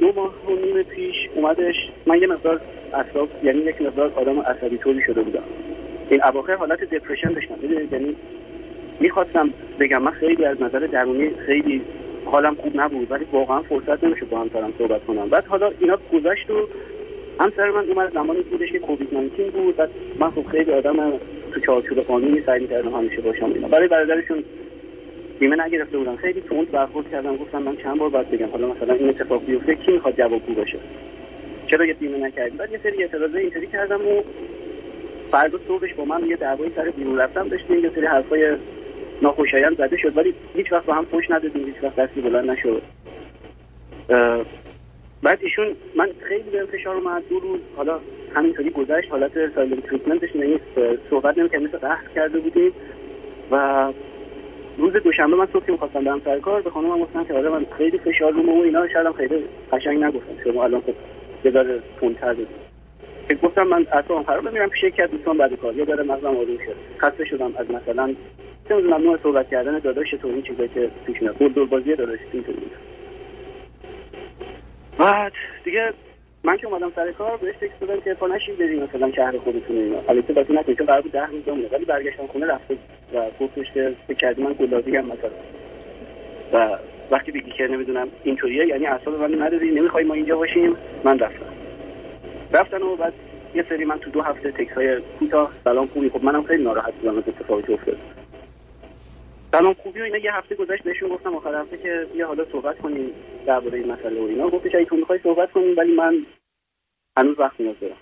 دو 0.00 0.12
ماه 0.16 0.34
و 0.46 0.50
نیم 0.50 0.82
پیش 0.82 1.14
اومدش. 1.34 1.74
من 2.06 2.20
یه 2.20 2.26
مقدار 2.26 2.60
اصاب 2.94 3.28
یعنی 3.42 3.58
یک 3.58 3.82
مقدار 3.82 4.12
آدم 4.16 4.40
عصبی 4.40 4.78
طوری 4.78 5.02
شده 5.06 5.22
بودم. 5.22 5.42
این 6.10 6.24
اواخر 6.24 6.54
حالت 6.54 6.84
دپرشن 6.84 7.32
داشتم. 7.32 7.54
یعنی 7.92 8.16
می‌خواستم 9.00 9.50
بگم 9.80 10.02
من 10.02 10.10
خیلی 10.10 10.44
از 10.44 10.62
نظر 10.62 10.78
درونی 10.78 11.30
خیلی 11.46 11.82
حالم 12.24 12.54
خوب 12.54 12.80
نبود 12.80 13.10
ولی 13.10 13.24
واقعا 13.32 13.62
فرصت 13.62 14.04
نمی‌شد 14.04 14.28
با 14.28 14.40
همسرم 14.40 14.72
صحبت 14.78 15.04
کنم. 15.06 15.28
بعد 15.28 15.46
حالا 15.46 15.72
اینا 15.80 15.98
گذشت 16.12 16.50
و 16.50 16.68
همسر 17.40 17.70
من 17.70 17.84
اومد 17.88 18.12
زمانی 18.12 18.40
بودش 18.40 18.72
که 18.72 18.78
کووید 18.78 19.14
19 19.14 19.50
بود. 19.50 19.76
بعد 19.76 19.90
من 20.18 20.30
خب 20.30 20.46
خیلی 20.46 20.72
آدم 20.72 21.12
تو 21.52 21.60
چارچوب 21.60 21.98
قانونی 21.98 22.40
سعی 22.40 22.60
می‌کردم 22.60 22.94
همیشه 22.94 23.20
باشم 23.20 23.52
اینا. 23.54 23.68
برای 23.68 23.88
برادرشون 23.88 24.44
بیمه 25.38 25.64
نگرفته 25.64 25.98
بودم. 25.98 26.16
خیلی 26.16 26.40
تند 26.40 26.70
برخورد 26.70 27.10
کردم. 27.10 27.36
گفتم 27.36 27.62
من 27.62 27.76
چند 27.76 27.98
بار 27.98 28.08
باید 28.08 28.30
بگم 28.30 28.46
حالا 28.46 28.68
مثلا 28.68 28.94
این 28.94 29.08
اتفاق 29.08 29.44
بیفته 29.46 29.74
کی 29.74 29.92
می‌خواد 29.92 30.16
جوابگو 30.16 30.54
باشه؟ 30.54 30.78
چرا 31.66 31.84
یه 31.86 31.94
بیمه 31.94 32.18
نکردی؟ 32.18 32.56
بعد 32.56 32.72
یه 32.72 32.80
سری 32.82 33.02
اعتراضه 33.02 33.38
اینطوری 33.38 33.66
کردم 33.66 34.00
و 34.00 34.22
فردا 35.30 35.58
صبحش 35.68 35.94
با 35.94 36.04
من 36.04 36.26
یه 36.26 36.36
دعوایی 36.36 36.72
سر 36.76 36.90
بیرون 36.90 37.18
رفتم 37.18 37.48
داشتیم 37.48 37.84
یه 37.84 37.90
سری 37.94 38.06
حرفای 38.06 38.56
ناخوشایند 39.22 39.78
زده 39.78 39.96
شد 39.96 40.16
ولی 40.16 40.34
هیچ 40.54 40.72
وقت 40.72 40.84
با 40.84 40.94
هم 40.94 41.04
پشت 41.04 41.30
ندادیم 41.30 41.66
هیچ 41.66 41.74
وقت 41.82 41.96
دستی 41.96 42.20
بلند 42.20 42.50
نشد. 42.50 42.82
بعد 45.22 45.38
ایشون 45.42 45.66
من 45.96 46.08
خیلی 46.28 46.50
به 46.50 46.64
فشار 46.64 46.96
اومد 46.96 47.22
دو 47.28 47.38
روز 47.38 47.60
حالا 47.76 48.00
همینطوری 48.34 48.70
گذشت 48.70 49.10
حالت 49.10 49.54
سایلنت 49.54 49.86
تریتمنتش 49.86 50.34
یعنی 50.34 50.60
صحبت 51.10 51.38
نمی‌کرد 51.38 51.62
مثل 51.62 51.78
قهر 51.78 52.04
کرده 52.14 52.38
بودیم. 52.38 52.72
و 53.50 53.92
روز 54.78 54.92
دوشنبه 54.92 55.36
من 55.36 55.48
صبح 55.52 55.70
می‌خواستم 55.70 56.04
برم 56.04 56.20
سر 56.24 56.38
کار 56.38 56.62
به 56.62 56.70
خانمم 56.70 57.00
گفتم 57.00 57.24
که 57.24 57.34
آره 57.34 57.48
من 57.48 57.66
خیلی 57.78 57.98
فشار 57.98 58.32
رومه 58.32 58.58
و 58.58 58.62
اینا 58.62 58.88
شاید 58.88 59.12
خیلی 59.12 59.44
قشنگ 59.72 60.04
نگفتم. 60.04 60.44
شما 60.44 60.64
الان 60.64 60.80
خب 60.80 60.94
یه 61.44 61.50
ذره 61.50 61.80
تندتر 62.00 62.36
گفتم 63.42 63.66
من 63.66 63.86
اصلا 63.92 64.22
خراب 64.22 64.52
میرم 64.52 64.68
پیش 64.68 64.82
یک 64.82 65.00
دوستان 65.00 65.38
بعد 65.38 65.54
کار 65.54 65.76
یه 65.76 65.84
ذره 65.84 66.02
مغزم 66.02 66.26
آروم 66.26 66.58
شد 66.66 66.76
خسته 66.98 67.24
شدم 67.24 67.52
از 67.56 67.66
مثلا 67.70 68.14
می‌دونم 68.74 69.02
نوع 69.02 69.18
صحبت 69.22 69.50
کردن 69.50 69.78
داداش 69.78 70.10
تو 70.10 70.28
این 70.28 70.42
چیزایی 70.42 70.68
که 70.68 70.90
پیش 71.06 71.22
میاد. 71.22 71.38
دور 71.38 71.50
دور 71.50 71.66
بازی 71.66 71.94
داداش 71.94 72.18
اینطوری 72.32 72.58
بعد 74.98 75.32
دیگه 75.64 75.92
من 76.44 76.56
که 76.56 76.66
اومدم 76.66 76.92
سر 76.96 77.12
کار 77.12 77.36
بهش 77.36 77.54
تکست 77.60 77.80
دادم 77.80 78.00
که 78.00 78.14
پا 78.14 78.26
نشید 78.26 78.58
بریم 78.58 78.82
مثلا 78.82 79.12
شهر 79.12 79.38
خودتون 79.38 79.76
اینا 79.76 79.96
البته 80.08 80.32
واسه 80.32 80.52
نکنید 80.52 80.78
چون 80.78 80.86
قرار 80.86 81.00
بود 81.00 81.12
10 81.12 81.26
روز 81.26 81.42
بمونه 81.42 81.68
ولی 81.68 81.84
برگشتم 81.84 82.26
خونه 82.26 82.46
رفته 82.46 82.76
و 83.14 83.24
گفتش 83.40 83.72
که 83.74 83.92
فکر 84.08 84.16
کردی 84.16 84.42
من 84.42 84.52
گلابی 84.52 84.96
هم 84.96 85.04
مثلا. 85.04 85.30
و 86.52 86.78
وقتی 87.10 87.32
بگی 87.32 87.50
که 87.50 87.66
نمی‌دونم 87.66 88.08
اینطوریه 88.24 88.66
یعنی 88.66 88.86
اعصاب 88.86 89.14
من 89.14 89.42
نداری 89.42 89.70
نمی‌خوای 89.70 90.04
ما 90.04 90.14
اینجا 90.14 90.36
باشیم 90.36 90.76
من 91.04 91.18
رفتم. 91.18 91.52
رفتن 92.52 92.82
و 92.82 92.96
بعد 92.96 93.12
یه 93.54 93.64
سری 93.68 93.84
من 93.84 93.98
تو 93.98 94.10
دو 94.10 94.22
هفته 94.22 94.50
تکس 94.50 94.72
های 94.72 95.00
کوتاه 95.18 95.52
سلام 95.64 95.86
خوبی 95.86 96.08
خب 96.08 96.24
منم 96.24 96.42
خیلی 96.42 96.62
ناراحت 96.62 96.94
بودم 96.94 97.18
از 97.18 97.24
اتفاقی 97.28 97.62
که 97.62 97.72
افتاد. 97.72 98.15
سلام 99.58 99.74
خوبی 99.74 100.00
و 100.00 100.02
اینا 100.02 100.18
یه 100.18 100.34
هفته 100.34 100.54
گذشت 100.54 100.82
بهشون 100.82 101.08
گفتم 101.08 101.34
آخر 101.34 101.54
هفته 101.54 101.76
که 101.76 102.06
یه 102.14 102.26
حالا 102.26 102.44
صحبت 102.52 102.78
کنیم 102.78 103.10
درباره 103.46 103.78
این 103.78 103.92
مسئله 103.92 104.20
و 104.20 104.24
اینا. 104.24 104.48
گفتش 104.48 104.74
اگه 104.74 104.84
تو 104.84 104.96
می‌خوای 104.96 105.18
صحبت 105.22 105.52
کنیم 105.52 105.76
ولی 105.76 105.94
من 105.94 106.16
هنوز 107.18 107.38
وقت 107.38 107.60
نیاز 107.60 107.76
دارم. 107.80 107.96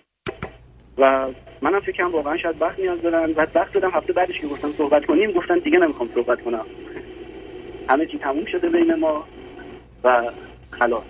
و 0.98 1.32
منم 1.62 1.80
فکرم 1.80 2.12
واقعا 2.12 2.36
شاید 2.36 2.62
وقت 2.62 2.78
نیاز 2.78 3.02
دارم. 3.02 3.32
بعد 3.32 3.50
وقت 3.54 3.72
دادم 3.72 3.90
هفته 3.90 4.12
بعدش 4.12 4.40
که 4.40 4.46
گفتم 4.46 4.68
صحبت 4.68 5.06
کنیم 5.06 5.30
گفتن 5.30 5.58
دیگه 5.58 5.78
نمی‌خوام 5.78 6.10
صحبت 6.14 6.42
کنم. 6.42 6.66
همه 7.88 8.06
چی 8.06 8.18
تموم 8.18 8.44
شده 8.44 8.68
بین 8.68 8.94
ما 8.94 9.24
و 10.04 10.30
خلاص. 10.70 11.04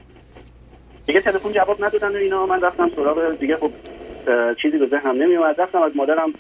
دیگه 1.07 1.21
تلفن 1.21 1.53
جواب 1.53 1.85
ندادن 1.85 2.13
و 2.13 2.17
اینا. 2.17 2.47
من 2.47 2.61
رفتم 2.61 2.91
سراغ 2.97 3.39
دیگه 3.39 3.57
خب 3.57 3.71
چیزی 4.63 4.79
به 4.79 4.87
ذهنم 4.87 5.23
نمیومد 5.23 5.61
رفتم 5.61 5.83
از 5.83 5.97
مادرم 5.97 6.33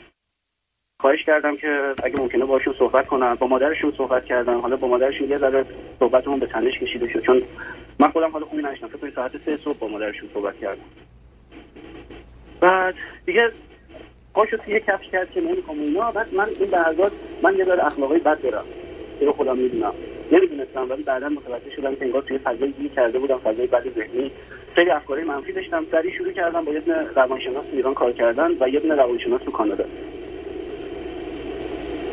خواهش 1.04 1.24
کردم 1.24 1.56
که 1.56 1.94
اگه 2.02 2.20
ممکنه 2.20 2.44
باشون 2.44 2.74
صحبت 2.78 3.06
کنم. 3.06 3.34
با 3.34 3.46
مادرشون 3.46 3.92
صحبت 3.96 4.24
کردم. 4.24 4.60
حالا 4.60 4.76
با 4.76 4.88
مادرشون 4.88 5.28
یه 5.28 5.36
ذره 5.36 5.64
صحبتمون 6.00 6.38
به 6.38 6.46
تنش 6.46 6.78
کشیده 6.78 7.08
شد. 7.08 7.20
چون 7.20 7.42
من 7.98 8.08
خودم 8.08 8.30
حالا 8.30 8.46
خوبی 8.46 8.62
نشدم 8.62 8.88
فکر 8.88 9.10
ساعت 9.14 9.32
سه 9.44 9.56
صبح 9.56 9.78
با 9.78 9.88
مادرشون 9.88 10.28
صحبت 10.34 10.58
کردم. 10.60 10.82
بعد 12.60 12.94
دیگه 13.26 13.50
پاشو 14.34 14.56
یه 14.68 14.80
کفش 14.80 15.08
کرد 15.12 15.30
که 15.30 15.40
نمی‌خوام 15.40 15.78
اینا. 15.78 16.10
بعد 16.10 16.34
من 16.34 16.46
این 16.60 16.68
لحظات 16.68 17.12
من 17.42 17.56
یه 17.56 17.64
ذره 17.64 17.86
اخلاقی 17.86 18.18
بد 18.18 18.42
دارم. 18.42 18.64
که 19.20 19.32
خودم 19.32 19.58
می‌دونم. 19.58 19.92
نمی‌دونستم 20.32 20.90
ولی 20.90 21.02
بعدا 21.02 21.28
متوجه 21.28 21.76
شدم 21.76 21.94
که 21.94 22.04
انگار 22.04 22.22
توی 22.22 22.38
فضای 22.38 22.72
گیر 22.72 22.90
کرده 22.96 23.18
بودم 23.18 23.38
فضای 23.38 23.66
بد 23.66 23.84
ذهنی. 23.94 24.30
خیلی 24.74 24.90
افکاری 24.90 25.24
منفی 25.24 25.52
داشتم. 25.52 25.86
سری 25.92 26.12
شروع 26.12 26.32
کردم 26.32 26.64
با 26.64 26.72
یه 26.72 26.82
روانشناس 27.16 27.64
ایران 27.72 27.94
کار 27.94 28.12
کردن 28.12 28.50
و 28.60 28.68
یه 28.68 28.80
روانشناس 28.80 29.40
تو 29.42 29.50
کانادا. 29.50 29.84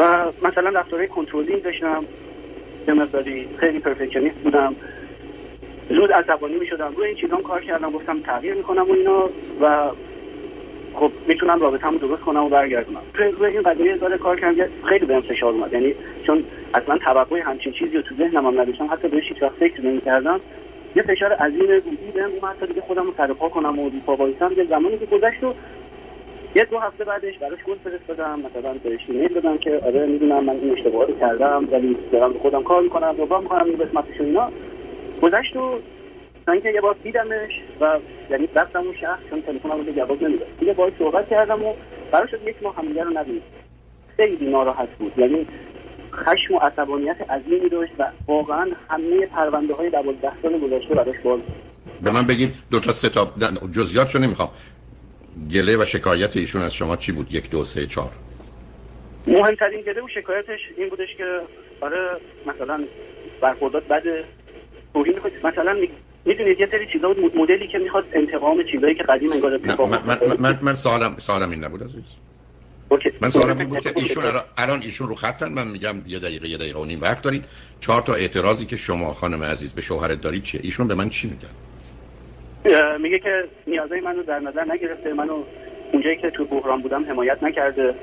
و 0.02 0.32
مثلا 0.48 0.70
رفتارهای 0.70 1.08
کنترلی 1.08 1.60
داشتم 1.60 2.04
یه 2.88 2.94
مقداری 2.94 3.48
خیلی 3.58 3.80
پرفکشنیست 3.80 4.38
بودم. 4.38 4.76
زود 5.90 6.12
عصبانی 6.12 6.56
می 6.56 6.68
شدم. 6.68 6.94
روی 6.98 7.08
این 7.08 7.16
چیزام 7.16 7.42
کار 7.42 7.62
کردم 7.62 7.92
گفتم 7.92 8.20
تغییر 8.20 8.54
می‌کنم 8.54 8.82
و 8.82 8.94
اینا 8.94 9.30
و 9.62 9.92
خب 10.94 11.12
می‌تونم 11.28 11.60
رابطه‌مو 11.60 11.98
درست 11.98 12.22
کنم 12.22 12.44
و 12.44 12.50
برگردونم. 12.50 13.02
روی 13.14 13.52
این 13.52 13.62
قضیه 13.62 13.98
داره 13.98 14.18
کار 14.18 14.40
کردم 14.40 14.66
خیلی 14.90 15.06
بهم 15.06 15.22
فشار 15.22 15.54
اومد. 15.54 15.74
یعنی 15.74 15.96
چون 16.24 16.44
اصلا 16.74 16.98
توقع 16.98 17.40
همچین 17.40 17.74
چیزی 17.74 17.96
رو 17.96 18.02
تو 18.02 18.16
ذهنم 18.16 18.46
هم 18.46 18.62
نداشتم. 18.62 18.90
حتی 18.92 19.08
بهش 19.08 19.24
هیچ 19.28 19.42
وقت 19.44 19.54
فکر 19.54 19.82
نمی‌کردم. 19.82 20.40
یه 20.96 21.04
فشار 21.04 21.34
عظیم 21.34 21.62
روحی 21.62 22.12
بهم 22.16 22.30
اومد 22.42 22.56
تا 22.60 22.66
دیگه 22.66 22.82
خودم 22.82 23.06
رو 23.06 23.14
سرپا 23.18 23.50
کنم 23.50 23.80
و 23.80 23.90
پا 24.06 24.16
وایسم 24.16 24.52
یه 24.58 24.66
زمانی 24.66 24.98
که 24.98 25.06
گذشت 25.06 25.44
و 25.44 25.54
یه 26.56 26.66
دو 26.66 26.80
هفته 26.80 27.04
بعدش 27.04 27.38
براش 27.38 27.60
گل 27.68 27.76
فرستادم 27.84 28.40
مثلا 28.40 28.74
بهش 28.84 29.00
ایمیل 29.08 29.34
دادم 29.34 29.58
که 29.58 29.82
آره 29.86 30.06
می‌دونم 30.06 30.44
من 30.44 30.56
این 30.56 30.72
اشتباه 30.78 31.08
رو 31.08 31.20
کردم 31.20 31.68
ولی 31.72 31.98
دارم 32.12 32.34
خودم 32.34 32.64
کار 32.64 32.82
می‌کنم 32.82 33.14
با 33.14 33.40
می‌کنم 33.40 33.66
این 33.66 33.78
قسمتش 33.78 34.22
اینا. 34.22 34.52
گذشت 35.22 35.56
و 35.56 35.80
تا 36.46 36.52
اینکه 36.52 36.72
یه 36.72 36.82
بار 36.82 36.96
دیدمش 37.04 37.52
و 37.82 38.00
یعنی 38.30 38.50
رفتم 38.56 38.80
اون 38.80 38.96
شهر 39.02 39.20
چون 39.30 39.42
تلفنم 39.42 39.72
رو 39.72 39.94
جواب 39.96 40.24
نمی‌داد. 40.24 40.48
یه 40.62 40.74
بار 40.74 40.92
صحبت 41.00 41.30
کردم 41.30 41.64
و 41.64 41.74
قرار 42.12 42.28
شد 42.28 42.48
یک 42.48 42.56
ماه 42.64 42.76
همدیگه 42.76 43.04
رو 43.04 43.18
ندیدیم 43.18 43.42
خیلی 44.18 44.50
ناراحت 44.50 44.90
بود. 44.90 45.14
یعنی 45.18 45.48
خشم 46.14 46.54
و 46.54 46.60
عصبانیت 46.60 47.32
عظیمی 47.32 47.70
داشت 47.70 47.92
و 48.00 48.08
واقعا 48.28 48.68
همه 48.90 49.26
پرونده 49.26 49.74
های 49.74 49.90
دوازده 49.90 50.32
سال 50.42 50.60
گذشته 50.60 50.96
براش 50.96 51.16
باز 51.24 51.40
به 52.04 52.12
من 52.12 52.28
بگید 52.28 52.54
دو 52.72 52.80
تا 52.80 52.92
سه 52.92 53.10
تا 53.10 53.34
جزئیاتشو 53.72 54.20
نمی‌خوام. 54.20 54.50
گله 55.52 55.78
و 55.78 55.86
شکایت 55.86 56.38
ایشون 56.38 56.62
از 56.62 56.76
شما 56.76 56.96
چی 56.96 57.12
بود؟ 57.12 57.28
یک 57.32 57.50
دو 57.50 57.66
سه 57.66 57.88
چهار. 57.88 58.12
مهمترین 59.28 59.82
گله 59.82 60.02
و 60.02 60.08
شکایتش 60.08 60.60
این 60.78 60.90
بودش 60.90 61.10
که 61.18 61.42
آره 61.82 62.18
مثلا 62.46 62.84
برخوردات 63.42 63.88
بد 63.88 64.04
توهین 64.94 65.16
مثلا 65.44 65.76
می‌دونید 66.26 66.60
یه 66.60 66.68
سری 66.72 66.88
چیزا 66.94 67.14
بود 67.14 67.38
مدلی 67.38 67.68
که 67.68 67.78
می‌خواد 67.78 68.06
انتقام 68.14 68.64
چیزایی 68.72 68.96
که 68.96 69.04
قدیم 69.04 69.32
انگار 69.32 69.54
اتفاق 69.54 69.90
من, 69.90 70.00
من, 70.06 70.18
من, 70.40 70.60
من 70.62 70.76
سوالم 70.76 71.16
سوالم 71.20 71.50
این 71.50 71.64
نبود 71.64 71.84
عزیز. 71.84 72.04
من 73.22 73.30
سوالم 73.30 73.58
این 73.58 73.70
بود 73.70 73.80
که 73.84 73.94
ایشون 73.96 74.24
الان 74.58 74.82
ایشون 74.82 75.08
رو 75.08 75.16
خطن. 75.16 75.50
من 75.52 75.68
میگم 75.68 75.96
یه 76.08 76.20
دقیقه 76.20 76.50
یه 76.50 76.58
دقیقه 76.58 76.80
و 76.80 76.86
نیم 76.86 77.02
وقت 77.02 77.22
دارید. 77.22 77.46
چهار 77.80 78.02
تا 78.02 78.14
اعتراضی 78.14 78.66
که 78.66 78.78
شما 78.78 79.14
خانم 79.14 79.44
عزیز 79.44 79.74
به 79.74 79.82
شوهرت 79.82 80.22
دارید 80.22 80.44
چیه؟ 80.44 80.62
ایشون 80.64 80.88
به 80.88 80.96
من 80.96 81.10
چی 81.10 81.28
میگن؟ 81.28 81.71
میگه 83.00 83.20
که 83.20 83.44
نیازهای 83.68 84.02
منو 84.02 84.24
در 84.24 84.40
نظر 84.40 84.64
نگرفته. 84.74 85.14
منو 85.14 85.44
اونجایی 85.94 86.18
که 86.18 86.30
تو 86.30 86.46
بحران 86.46 86.82
بودم 86.82 87.04
حمایت 87.04 87.44
نکرده. 87.44 87.96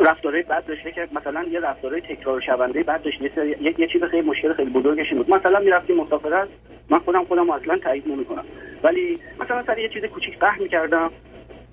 رفتارهای 0.00 0.42
بد 0.42 0.64
داشته 0.66 0.92
که 0.92 1.08
مثلا 1.12 1.44
یه 1.50 1.60
رفتارهای 1.60 2.00
تکرار 2.00 2.40
شونده 2.40 2.82
بد 2.82 3.02
داشت. 3.02 3.20
یه, 3.22 3.74
یه 3.78 3.86
چیز 3.86 4.04
خیلی 4.04 4.28
مشکل 4.28 4.52
خیلی 4.52 4.70
بزرگش 4.70 5.12
بود. 5.14 5.30
مثلا 5.30 5.58
می‌رفتیم 5.58 5.96
مسافرت 5.96 6.48
من 6.90 6.98
خودم 6.98 7.24
خودم 7.24 7.50
اصلا 7.50 7.78
تایید 7.78 8.08
نمی‌کنم. 8.08 8.44
ولی 8.82 9.18
مثلا 9.40 9.64
سر 9.66 9.78
یه 9.78 9.88
چیز 9.88 10.04
کوچیک 10.04 10.36
فهم 10.36 10.62
می‌کردم 10.62 11.10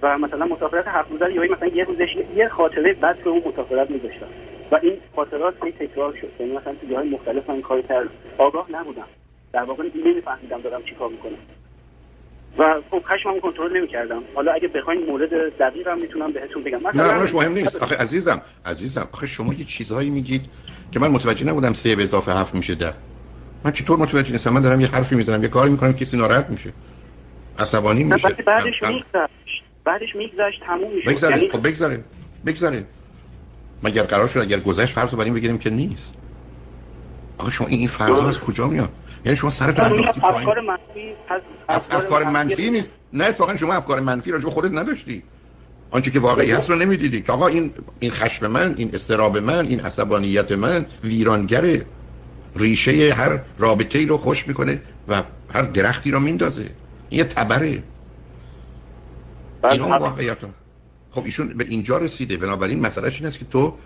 و 0.01 0.17
مثلا 0.17 0.45
مسافرت 0.45 0.87
هفت 0.87 1.11
روزه 1.11 1.33
یا 1.33 1.41
مثلا 1.41 1.67
یه 1.67 1.83
روزش 1.83 2.15
یه 2.35 2.47
خاطره 2.47 2.93
بد 2.93 3.17
به 3.17 3.29
اون 3.29 3.41
مسافرت 3.45 3.89
میذاشتم. 3.89 4.27
و 4.71 4.79
این 4.81 4.97
خاطرات 5.15 5.53
خیلی 5.59 5.87
تکرار 5.87 6.13
شد. 6.21 6.29
یعنی 6.39 6.57
مثلا 6.57 6.73
تو 6.73 6.87
جاهای 6.87 7.09
مختلف 7.09 7.49
من 7.49 7.61
کار 7.61 7.81
کرد 7.81 8.09
آگاه 8.37 8.71
نبودم. 8.71 9.07
در 9.53 9.63
واقع 9.63 9.83
نمیفهمیدم 10.05 10.61
دارم 10.61 10.83
چیکار 10.83 11.09
می‌کنم. 11.09 11.37
و 12.57 12.81
خب 12.91 13.03
خشممو 13.05 13.39
کنترل 13.39 13.77
نمی‌کردم. 13.77 14.23
حالا 14.35 14.51
اگه 14.51 14.67
بخواین 14.67 15.05
مورد 15.05 15.29
دقیقم 15.59 15.97
می‌تونم 16.01 16.31
بهتون 16.31 16.63
بگم. 16.63 16.79
مثلا 16.83 17.23
نه 17.23 17.33
مهم 17.33 17.51
نیست. 17.51 17.75
آخه 17.75 17.95
عزیزم 17.95 18.41
عزیزم 18.65 19.07
آخه 19.13 19.27
شما 19.27 19.53
یه 19.53 19.65
چیزهایی 19.65 20.09
میگید 20.09 20.41
که 20.91 20.99
من 20.99 21.07
متوجه 21.07 21.45
نبودم 21.45 21.73
سه 21.73 21.95
به 21.95 22.03
اضافه 22.03 22.31
هفت 22.31 22.55
میشه 22.55 22.75
ده. 22.75 22.93
من 23.65 23.71
چطور 23.71 23.99
متوجه 23.99 24.31
نیستم؟ 24.31 24.53
من 24.53 24.61
دارم 24.61 24.81
یه 24.81 24.87
حرفی 24.87 25.15
می‌زنم 25.15 25.43
یه 25.43 25.49
کاری 25.49 25.71
می‌کنم 25.71 25.93
کسی 25.93 26.17
ناراحت 26.17 26.49
میشه. 26.49 26.73
عصبانی 27.59 28.03
میشه. 28.03 28.27
بعدش 28.29 28.83
میگذشت. 28.83 29.63
بعدش 29.83 30.15
میگذشت 30.15 30.63
تموم 30.65 30.91
میشه 30.95 31.09
بگذره 31.09 31.35
یعنی... 31.35 31.47
خب 31.47 31.67
بگذره 31.67 32.03
بگذره 32.45 32.83
مگر 33.83 34.03
قرار 34.03 34.27
شد 34.27 34.39
اگر 34.39 34.59
گذشت 34.59 34.93
فرض 34.93 35.11
رو 35.11 35.17
بریم 35.17 35.33
بگیریم 35.33 35.57
که 35.57 35.69
نیست؟ 35.69 36.15
آخه 37.37 37.51
شما 37.51 37.67
این 37.67 37.87
فرض 37.87 38.19
از 38.19 38.39
کجا 38.39 38.67
میاد؟ 38.67 38.89
یعنی 39.25 39.35
شما 39.35 39.49
سرتون 39.49 39.85
انداختی 39.85 40.21
افکار 40.23 40.59
منفی 40.59 41.15
افکار 41.69 42.23
منفی 42.23 42.69
نیست. 42.69 42.91
نه 43.13 43.25
اتفاقا 43.25 43.55
شما 43.55 43.73
افکار 43.73 43.99
منفی 43.99 44.31
راجع 44.31 44.49
خودت 44.49 44.73
نداشتی. 44.73 45.23
آنچه 45.91 46.11
که 46.11 46.19
واقعی 46.19 46.51
هست 46.51 46.69
رو 46.69 46.75
نمی‌دیدی. 46.75 47.21
که 47.21 47.31
آقا 47.31 47.47
این 47.47 47.73
این 47.99 48.11
خشم 48.11 48.47
من 48.47 48.75
این 48.77 48.95
استراب 48.95 49.37
من 49.37 49.67
این 49.67 49.79
عصبانیت 49.79 50.51
من 50.51 50.85
ویرانگره. 51.03 51.85
ریشه 52.55 53.13
هر 53.13 53.39
رابطه 53.57 53.99
ای 53.99 54.05
رو 54.05 54.17
خوش 54.17 54.47
می‌کنه 54.47 54.81
و 55.07 55.23
هر 55.53 55.61
درختی 55.61 56.11
رو 56.11 56.19
میندازه. 56.19 56.69
این 57.09 57.19
یه 57.19 57.23
تبره. 57.23 57.83
این 59.71 59.81
اون 59.81 59.97
واقعیت 59.97 60.37
خب 61.11 61.25
ایشون 61.25 61.47
به 61.47 61.65
اینجا 61.69 61.97
رسیده. 61.97 62.37
بنابراین 62.37 62.79
مسئله 62.79 63.11
این 63.15 63.25
است 63.25 63.39
که 63.39 63.45
تو 63.45 63.77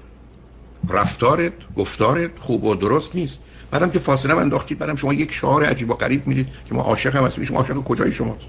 رفتارت 0.89 1.53
گفتارت 1.75 2.31
خوب 2.39 2.63
و 2.63 2.75
درست 2.75 3.15
نیست. 3.15 3.39
بعدم 3.71 3.89
که 3.89 3.99
فاصله 3.99 4.37
انداختید 4.37 4.79
بعدم 4.79 4.95
شما 4.95 5.13
یک 5.13 5.31
شعار 5.31 5.63
عجیب 5.63 5.89
و 5.89 5.93
غریب 5.93 6.27
می‌دید 6.27 6.47
که 6.69 6.75
ما 6.75 6.81
عاشق 6.81 7.15
هم 7.15 7.23
هستیم. 7.23 7.43
شما 7.43 7.57
عاشق 7.57 7.75
کجای 7.75 8.11
شماست؟ 8.11 8.47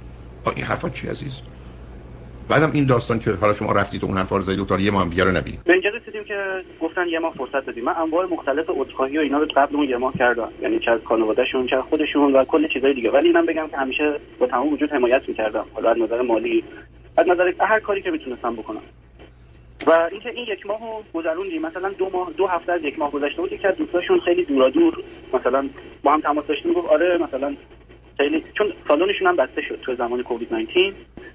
این 0.57 0.64
حرفا 0.64 0.88
چی 0.88 1.09
عزیز؟ 1.09 1.41
بعدم 2.49 2.71
این 2.73 2.87
داستان 2.87 3.19
که 3.19 3.31
حالا 3.31 3.52
شما 3.52 3.73
رفتید 3.73 4.05
اون 4.05 4.17
حرفا 4.17 4.37
رو 4.37 4.43
زدید 4.43 4.67
تا 4.67 4.79
یه 4.79 4.91
ما 4.91 5.00
هم 5.00 5.09
دیگه 5.09 5.25
رو 5.25 5.31
نبینید 5.31 5.64
به 5.64 5.73
اینجا 5.73 5.88
رسیدیم 5.88 6.25
که 6.25 6.35
گفتن 6.81 7.09
یه 7.09 7.19
ما 7.19 7.31
فرصت 7.31 7.67
بدیم 7.67 7.85
من 7.85 7.93
انواع 7.93 8.26
مختلف 8.26 8.67
عذرخواهی 8.69 9.19
و 9.19 9.21
اینا 9.21 9.38
رو 9.38 9.47
قبل 9.57 9.76
اون 9.76 9.88
یه 9.88 9.97
ماه 9.97 10.12
کردم. 10.19 10.49
یعنی 10.62 10.79
چه 10.79 10.91
از 10.91 11.00
خانواده‌شون 11.05 11.67
چه 11.67 11.76
خودشون 11.91 12.33
و 12.33 12.45
کل 12.45 12.69
چیزای 12.69 12.95
دیگه. 12.95 13.11
ولی 13.11 13.29
اینم 13.29 13.47
بگم 13.47 13.69
که 13.71 13.76
همیشه 13.76 14.21
با 14.38 14.47
تمام 14.47 14.73
وجود 14.73 14.93
حمایت 14.93 15.23
می‌کردم. 15.29 15.64
حالا 15.75 15.91
از 15.91 15.97
نظر 15.99 16.23
مالی 16.23 16.64
از 17.17 17.26
نظر 17.29 17.52
هر 17.61 17.81
کاری 17.81 18.02
که 18.02 18.11
می‌تونستم 18.11 18.57
بکنم. 18.57 18.81
و 19.87 20.09
اینکه 20.12 20.31
این 20.31 20.47
یک 20.49 20.67
ماهو 20.67 21.03
گذروندیم. 21.15 21.62
مثلا 21.62 21.89
دو 21.89 22.11
ماه 22.12 22.33
دو 22.37 22.47
هفته 22.47 22.73
از 22.73 22.85
یک 22.85 22.99
ماه 22.99 23.11
گذشته 23.11 23.43
بود. 23.43 23.61
که 23.61 23.69
دوستاشون 23.79 24.21
خیلی 24.21 24.45
دورا 24.45 24.71
دور 24.71 25.05
مثلا 25.33 25.69
با 26.03 26.12
هم 26.12 26.21
تماس 26.21 26.47
داشتیم. 26.47 26.73
گفت 26.73 26.89
آره 26.89 27.19
مثلا 27.19 27.57
خیلی 28.17 28.45
چون 28.59 28.73
سالنشون 28.89 29.27
هم 29.27 29.37
بسته 29.37 29.62
شد 29.62 29.81
تو 29.83 29.95
زمان 29.95 30.23
کووید 30.23 30.55
19 30.55 30.93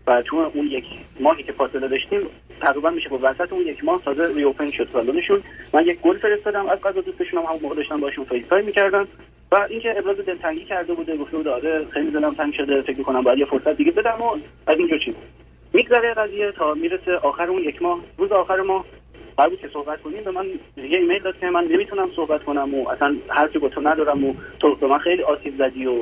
و 0.07 0.21
تو 0.21 0.51
اون 0.53 0.67
یک 0.67 0.85
ماهی 1.19 1.43
که 1.43 1.51
فاصله 1.51 1.87
داشتیم 1.87 2.19
تقریبا 2.61 2.89
میشه 2.89 3.09
با 3.09 3.19
وسط 3.21 3.53
اون 3.53 3.61
یک 3.61 3.83
ماه 3.83 4.01
تازه 4.01 4.35
reopen 4.35 4.71
شد 4.71 4.89
سالنشون. 4.93 5.43
من 5.73 5.85
یک 5.85 6.01
گل 6.01 6.17
فرستادم. 6.17 6.65
از 6.65 6.79
قضا 6.81 7.01
دوستشون 7.01 7.39
هم 7.39 7.45
همون 7.45 7.59
موقع 7.61 7.75
داشتن 7.75 7.97
باشون 7.97 8.25
FaceTime 8.25 8.65
می‌کردن. 8.65 9.07
و 9.51 9.67
اینکه 9.69 9.97
ابراز 9.97 10.17
دلتنگی 10.17 10.65
کرده 10.65 10.93
بوده 10.93 11.17
گفته 11.17 11.37
بود 11.37 11.47
آره 11.47 11.85
خیلی 11.85 12.11
دلم 12.11 12.33
تنگ 12.33 12.53
شده 12.53 12.81
فکر 12.81 13.03
کنم 13.03 13.21
باید 13.21 13.39
یه 13.39 13.45
فرصت 13.45 13.77
دیگه 13.77 13.91
بدم 13.91 14.21
و 14.21 14.37
از 14.67 14.77
اینجا 14.77 14.97
چی؟ 14.97 15.15
میگذره 15.77 16.13
قضیه 16.13 16.51
تا 16.51 16.73
می‌رسه 16.73 17.15
آخر 17.15 17.49
اون 17.49 17.63
یک 17.63 17.81
ماه. 17.81 17.99
روز 18.17 18.31
آخر 18.31 18.61
ما 18.61 18.85
قرار 19.37 19.49
بود 19.49 19.59
که 19.59 19.67
صحبت 19.73 20.01
کنیم 20.01 20.23
به 20.23 20.31
من 20.31 20.45
یه 20.77 20.99
ایمیل 20.99 21.23
داد 21.23 21.39
که 21.39 21.49
من 21.49 21.63
نمی‌تونم 21.63 22.09
صحبت 22.15 22.43
کنم 22.43 22.75
و 22.75 22.89
اصلا 22.89 23.15
حرفی 23.27 23.59
با 23.59 23.69
تو 23.69 23.81
ندارم 23.81 24.25
و 24.25 24.33
تو 24.59 24.75
به 24.75 24.87
من 24.87 24.97
خیلی 24.97 25.23
آسیب 25.23 25.57
زدی 25.57 25.85
و 25.85 25.93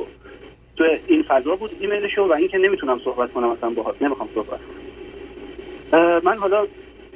تو 0.76 0.84
این 1.06 1.22
فضا 1.22 1.56
بود 1.56 1.70
ایمیلشو 1.80 2.22
و 2.22 2.32
اینکه 2.32 2.58
نمی‌تونم 2.58 3.00
صحبت 3.04 3.32
کنم 3.32 3.48
اصلا 3.48 3.70
باهات 3.70 4.02
نمی‌خوام 4.02 4.28
صحبت 4.34 4.60
کنم. 4.60 6.20
من 6.24 6.38
حالا 6.38 6.66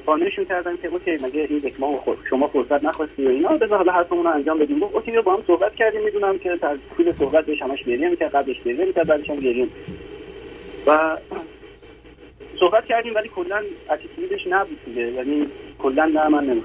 قانعشون 0.06 0.44
کردم 0.44 0.76
که 0.76 0.88
okay 0.88 1.10
مگه 1.10 1.46
این 1.50 1.56
یک 1.56 1.80
ماه 1.80 1.96
خود 1.96 2.18
شما 2.30 2.46
فرصت 2.46 2.84
نخواستی 2.84 3.26
و 3.26 3.28
اینا. 3.28 3.48
بذار 3.48 3.78
حالا 3.78 3.92
حرفمون 3.92 4.24
رو 4.24 4.30
انجام 4.30 4.58
بدیم. 4.58 4.78
گفت 4.78 4.94
okay 4.94 5.20
با 5.20 5.32
هم 5.32 5.42
صحبت 5.46 5.74
کردیم. 5.74 6.04
می‌دونم 6.04 6.38
که 6.38 6.56
در 6.56 6.76
طول 6.96 7.12
صحبت 7.18 7.46
بهش 7.46 7.62
همش 7.62 7.82
گریه 7.84 8.08
می‌کرد 8.08 8.34
قبلش 8.34 8.62
گریه 8.64 8.84
می‌کرد 8.84 9.06
بعدش 9.06 9.30
هم 9.30 9.36
گریه 9.36 9.68
و 10.86 11.16
صحبت 12.60 12.86
کردیم 12.86 13.14
ولی 13.14 13.28
کلا 13.28 13.62
اتیتودش 13.90 14.46
نبود 14.46 14.84
دیگه. 14.84 15.02
یعنی 15.12 15.46
کلا 15.78 16.04
نه 16.04 16.28
من 16.28 16.62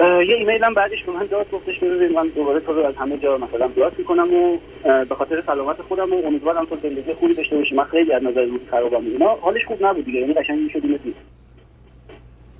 یه 0.00 0.36
ایمیل 0.36 0.64
هم 0.64 0.74
بعدش 0.74 1.04
به 1.04 1.12
من 1.12 1.26
داد 1.26 1.50
گفتش 1.50 1.78
که 1.78 1.86
من 2.14 2.28
دوباره 2.28 2.60
تو 2.60 2.72
رو 2.72 2.86
از 2.86 2.96
همه 2.96 3.18
جا 3.18 3.38
مثلا 3.38 3.68
بلاک 3.68 3.92
می‌کنم 3.98 4.34
و 4.34 4.58
به 4.84 5.14
خاطر 5.14 5.42
سلامت 5.46 5.82
خودم 5.82 6.12
و 6.12 6.26
امیدوارم 6.26 6.64
تو 6.64 6.76
زندگی 6.76 7.12
خوبی 7.12 7.34
داشته 7.34 7.56
باشی. 7.56 7.74
من 7.74 7.84
خیلی 7.84 8.12
از 8.12 8.22
نظر 8.22 8.44
روز 8.44 8.60
خرابم 8.70 9.06
اینا 9.06 9.28
حالش 9.28 9.64
خوب 9.66 9.86
نبود 9.86 10.04
دیگه 10.04 10.20
یعنی 10.20 10.34
قشنگ 10.34 10.58
می‌شد 10.58 10.86
نیست 10.86 11.18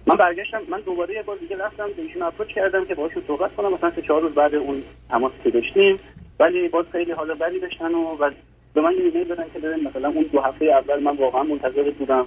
من 0.06 0.16
برگشتم 0.16 0.62
من 0.68 0.80
دوباره 0.80 1.14
یه 1.14 1.22
بار 1.22 1.36
دیگه 1.36 1.56
رفتم 1.56 1.88
به 1.96 2.02
ایشون 2.02 2.22
اپروچ 2.22 2.48
کردم 2.48 2.84
که 2.84 2.94
باهاشون 2.94 3.22
صحبت 3.26 3.56
کنم. 3.56 3.72
مثلا 3.72 3.90
سه 3.90 4.02
چهار 4.02 4.22
روز 4.22 4.32
بعد 4.32 4.54
اون 4.54 4.82
تماسی 5.10 5.34
که 5.44 5.50
داشتیم. 5.50 5.96
ولی 6.40 6.68
باز 6.68 6.86
خیلی 6.92 7.12
حالا 7.12 7.34
بدی 7.34 7.60
داشتن 7.60 7.94
و 7.94 8.30
به 8.76 8.82
من 8.82 8.94
ایمیل 8.98 9.24
دادن 9.24 9.44
که 9.52 9.58
ببین 9.58 9.88
مثلا 9.88 10.08
اون 10.08 10.26
دو 10.32 10.40
هفته 10.40 10.64
اول 10.64 11.02
من 11.02 11.16
واقعا 11.16 11.42
منتظر 11.42 11.90
بودم. 11.90 12.26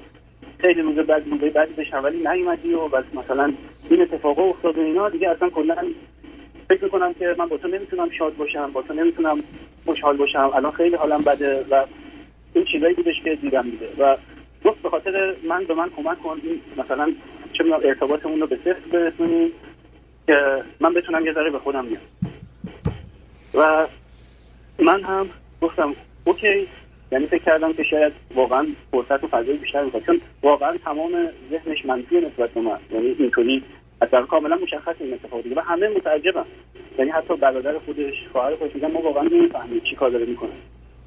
خیلی 0.59 0.81
روز 0.81 0.95
بعد 0.95 1.29
روزای 1.31 1.49
بعدی 1.49 1.73
بشم 1.73 2.01
ولی 2.03 2.17
نیومدی 2.17 2.73
و 2.73 2.87
بس 2.87 3.03
مثلا 3.13 3.53
این 3.89 4.01
اتفاقا 4.01 4.43
افتاد 4.43 4.77
و 4.77 4.81
اینا. 4.81 5.09
دیگه 5.09 5.29
اصلا 5.29 5.49
کلا 5.49 5.75
فکر 6.69 6.83
می‌کنم 6.83 7.13
که 7.13 7.35
من 7.37 7.45
با 7.45 7.57
تو 7.57 7.67
نمی‌تونم 7.67 8.09
شاد 8.09 8.35
باشم 8.37 8.71
با 8.71 8.81
تو 8.81 8.93
نمی‌تونم 8.93 9.43
خوشحال 9.85 10.17
باشم. 10.17 10.51
الان 10.55 10.71
خیلی 10.71 10.95
حالم 10.95 11.21
بده 11.21 11.65
و 11.71 11.85
این 12.53 12.65
چیزایی 12.65 12.93
بودش 12.93 13.15
که 13.23 13.35
دیدم 13.35 13.61
دیگه. 13.61 13.87
و 13.97 14.17
گفت 14.65 14.81
به 14.81 14.89
خاطر 14.89 15.35
من 15.43 15.63
به 15.63 15.73
من 15.73 15.89
کمک 15.89 16.23
کن 16.23 16.41
مثلا 16.77 17.11
چه 17.53 17.63
می‌دونم 17.63 17.81
ارتباطمون 17.83 18.39
رو 18.39 18.47
به 18.47 18.55
صفر 18.55 18.79
برسونی 18.91 19.51
که 20.27 20.63
من 20.79 20.93
بتونم 20.93 21.25
یه 21.25 21.33
ذره 21.33 21.49
به 21.49 21.59
خودم 21.59 21.85
بیام. 21.85 22.01
و 23.53 23.87
من 24.79 25.03
هم 25.03 25.29
گفتم 25.61 25.95
اوکی. 26.25 26.67
یعنی 27.11 27.25
فکر 27.25 27.43
کردم 27.43 27.73
که 27.73 27.83
شاید 27.83 28.13
واقعا 28.35 28.67
فرصت 28.91 29.23
و 29.23 29.27
فضای 29.27 29.57
بیشتر 29.57 29.83
می‌خواد. 29.83 30.03
چون 30.05 30.21
واقعا 30.43 30.77
تمام 30.77 31.29
ذهنش 31.51 31.85
منفی 31.85 32.17
نسبت 32.17 32.49
به 32.49 32.61
من. 32.61 32.79
یعنی 32.91 33.15
اینطوری 33.19 33.63
اصلا 34.01 34.21
کاملا 34.21 34.55
مشخص 34.55 34.95
این 34.99 35.13
اتفاق 35.13 35.41
دیگه. 35.41 35.55
و 35.55 35.59
همه 35.59 35.89
متعجبن. 35.89 36.45
یعنی 36.97 37.11
حتی 37.11 37.35
برادر 37.35 37.79
خودش 37.79 38.13
خواهر 38.31 38.55
خودش 38.55 38.75
میگن 38.75 38.91
ما 38.91 39.01
واقعا 39.01 39.23
نمی‌فهمیم 39.23 39.79
چی 39.89 39.95
کار 39.95 40.09
داره 40.09 40.25
می‌کنه. 40.25 40.51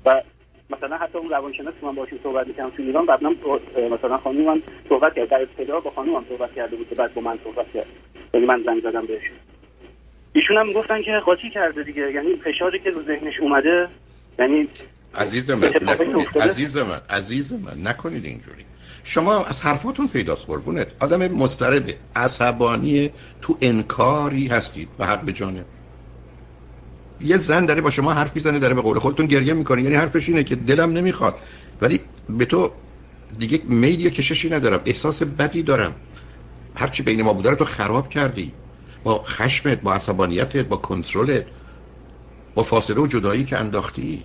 و 0.06 0.22
مثلا 0.70 0.96
حتی 0.96 1.18
اون 1.18 1.30
روانشناس 1.30 1.74
که 1.80 1.86
من 1.86 1.94
باشون 1.94 2.18
صحبت 2.22 2.46
می‌کردم 2.46 2.70
تو 2.70 2.82
ایران 2.82 3.06
بعدا 3.06 3.30
مثلا 3.90 4.18
خانم 4.18 4.40
من 4.40 4.62
صحبت 4.88 5.14
کرد. 5.14 5.28
در 5.28 5.42
ابتدا 5.42 5.80
با 5.80 5.90
خانم 5.90 6.14
هم 6.14 6.24
صحبت 6.28 6.54
کرده 6.54 6.76
بود 6.76 6.88
که 6.88 6.94
بعد 6.94 7.14
با 7.14 7.22
من 7.22 7.38
صحبت 7.44 7.72
کرد. 7.74 7.86
یعنی 8.34 8.46
من 8.46 8.62
زنگ 8.66 8.82
زدم 8.82 9.06
بهشون. 9.06 9.36
ایشون 10.32 10.56
هم 10.56 10.72
گفتن 10.72 11.02
که 11.02 11.12
قاطی 11.24 11.50
کرده 11.50 11.82
دیگه. 11.82 12.12
یعنی 12.12 12.36
فشاری 12.36 12.78
که 12.78 12.90
رو 12.90 13.02
ذهنش 13.02 13.40
اومده 13.40 13.88
یعنی 14.38 14.68
عزیز 15.14 15.50
من 15.50 15.70
عزیز 16.40 16.76
من 16.76 17.00
عزیز 17.10 17.52
من 17.52 17.86
نکنید 17.88 18.24
اینجوری. 18.24 18.64
شما 19.04 19.44
از 19.44 19.62
حرفاتون 19.62 20.08
پیداست 20.08 20.46
قربونت. 20.46 20.86
آدم 21.00 21.28
مضطربه 21.28 21.96
عصبانی 22.16 23.10
تو 23.40 23.58
انکاری 23.60 24.46
هستید 24.46 24.88
و 24.98 25.06
حق 25.06 25.20
به 25.20 25.32
جانه 25.32 25.64
یه 27.20 27.36
زن 27.36 27.66
داره 27.66 27.80
با 27.80 27.90
شما 27.90 28.12
حرف 28.12 28.34
می‌زنه 28.34 28.58
داره 28.58 28.74
به 28.74 28.82
قول 28.82 28.98
خودتون 28.98 29.26
گریه 29.26 29.54
می‌کنه. 29.54 29.82
یعنی 29.82 29.94
حرفش 29.94 30.28
اینه 30.28 30.44
که 30.44 30.56
دلم 30.56 30.92
نمی‌خواد. 30.92 31.34
ولی 31.80 32.00
به 32.28 32.44
تو 32.44 32.72
دیگه 33.38 33.60
میل 33.64 34.08
کششی 34.08 34.50
ندارم 34.50 34.80
احساس 34.84 35.22
بدی 35.22 35.62
دارم. 35.62 35.94
هرچی 36.74 37.02
بین 37.02 37.22
ما 37.22 37.32
بوده 37.32 37.50
رو 37.50 37.56
تو 37.56 37.64
خراب 37.64 38.08
کردی. 38.08 38.52
با 39.04 39.22
خشمت 39.22 39.80
با 39.80 39.94
عصبانیتت 39.94 40.64
با 40.64 40.76
کنترلت 40.76 41.46
با 42.54 42.62
فاصله 42.62 43.00
و 43.00 43.06
جدایی 43.06 43.44
که 43.44 43.58
انداختی. 43.58 44.22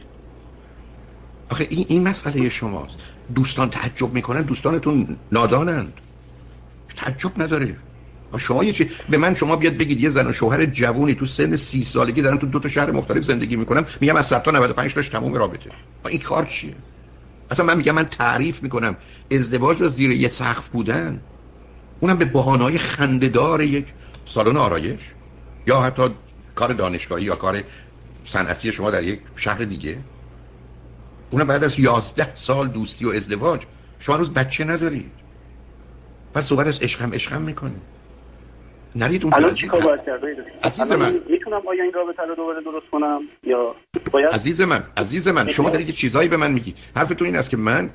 آخه 1.49 1.67
این, 1.69 1.85
این 1.89 2.07
مسئله 2.07 2.49
شماست. 2.49 2.95
دوستان 3.35 3.69
تعجب 3.69 4.13
می‌کنن 4.13 4.41
دوستانتون 4.41 5.17
نادانند. 5.31 5.93
تعجب 6.95 7.41
نداره. 7.41 7.75
شما 8.37 8.63
یه 8.63 8.73
چی 8.73 8.89
به 9.09 9.17
من 9.17 9.35
شما 9.35 9.55
بیاد 9.55 9.77
بگید 9.77 10.01
یه 10.01 10.09
زن 10.09 10.27
و 10.27 10.31
شوهر 10.31 10.65
جوونی 10.65 11.13
تو 11.13 11.25
سن 11.25 11.55
سی 11.55 11.83
سالگی 11.83 12.21
دارن 12.21 12.37
تو 12.37 12.47
دو 12.47 12.59
تا 12.59 12.69
شهر 12.69 12.91
مختلف 12.91 13.23
زندگی 13.23 13.55
می‌کنم 13.55 13.85
میگم 14.01 14.15
از 14.15 14.27
100 14.27 14.43
تا 14.43 14.51
95 14.51 14.93
تاش 14.93 15.09
تموم 15.09 15.33
رابطه. 15.33 15.69
این 16.09 16.19
کار 16.19 16.45
چیه؟ 16.45 16.75
اصلا 17.51 17.65
من 17.65 17.77
میگم 17.77 17.95
من 17.95 18.03
تعریف 18.03 18.63
می‌کنم. 18.63 18.97
ازدواج 19.31 19.81
رو 19.81 19.87
زیر 19.87 20.11
یه 20.11 20.27
سقف 20.27 20.69
بودن 20.69 21.21
اونم 21.99 22.17
به 22.17 22.25
بهانه‌های 22.25 22.77
خنده‌دار 22.77 23.61
یک 23.61 23.85
سالن 24.25 24.57
آرایش 24.57 24.99
یا 25.67 25.81
حتی 25.81 26.01
کار 26.55 26.73
دانشگاهی 26.73 27.23
یا 27.23 27.35
کار 27.35 27.63
صنعتی 28.25 28.73
شما 28.73 28.91
در 28.91 29.03
یک 29.03 29.19
شهر 29.35 29.57
دیگه. 29.57 29.97
اونم 31.29 31.47
بعد 31.47 31.63
از 31.63 31.79
11 31.79 32.35
سال 32.35 32.67
دوستی 32.67 33.05
و 33.05 33.09
ازدواج 33.09 33.61
شما 33.99 34.15
روز 34.15 34.33
بچه 34.33 34.63
ندارید 34.63 35.11
پس 36.33 36.45
صحبت 36.45 36.67
از 36.67 36.79
عشقم 36.79 37.13
عشقم 37.13 37.41
می‌کنید 37.41 37.81
نرید 38.95 39.23
اون 39.23 39.33
الان 39.33 39.53
چیکار 39.53 39.81
باید 39.81 39.99
عزیز 40.63 40.91
من. 40.91 41.19
می‌تونم 41.29 41.61
آیا 41.67 41.83
این 41.83 41.93
رابطه 41.93 42.23
رو 42.29 42.35
دوباره 42.35 42.63
درست 42.63 42.85
کنم 42.91 43.21
یا 43.43 43.75
باید 44.11 44.27
عزیز 44.27 44.61
من 44.61 44.83
عزیز 44.97 45.27
من 45.27 45.49
شما 45.49 45.69
دارید 45.69 45.89
چیزایی 45.89 46.29
به 46.29 46.37
من 46.37 46.51
میگی. 46.51 46.75
حرفتون 46.95 47.27
این 47.27 47.35
است 47.35 47.49
که 47.49 47.57
من 47.57 47.89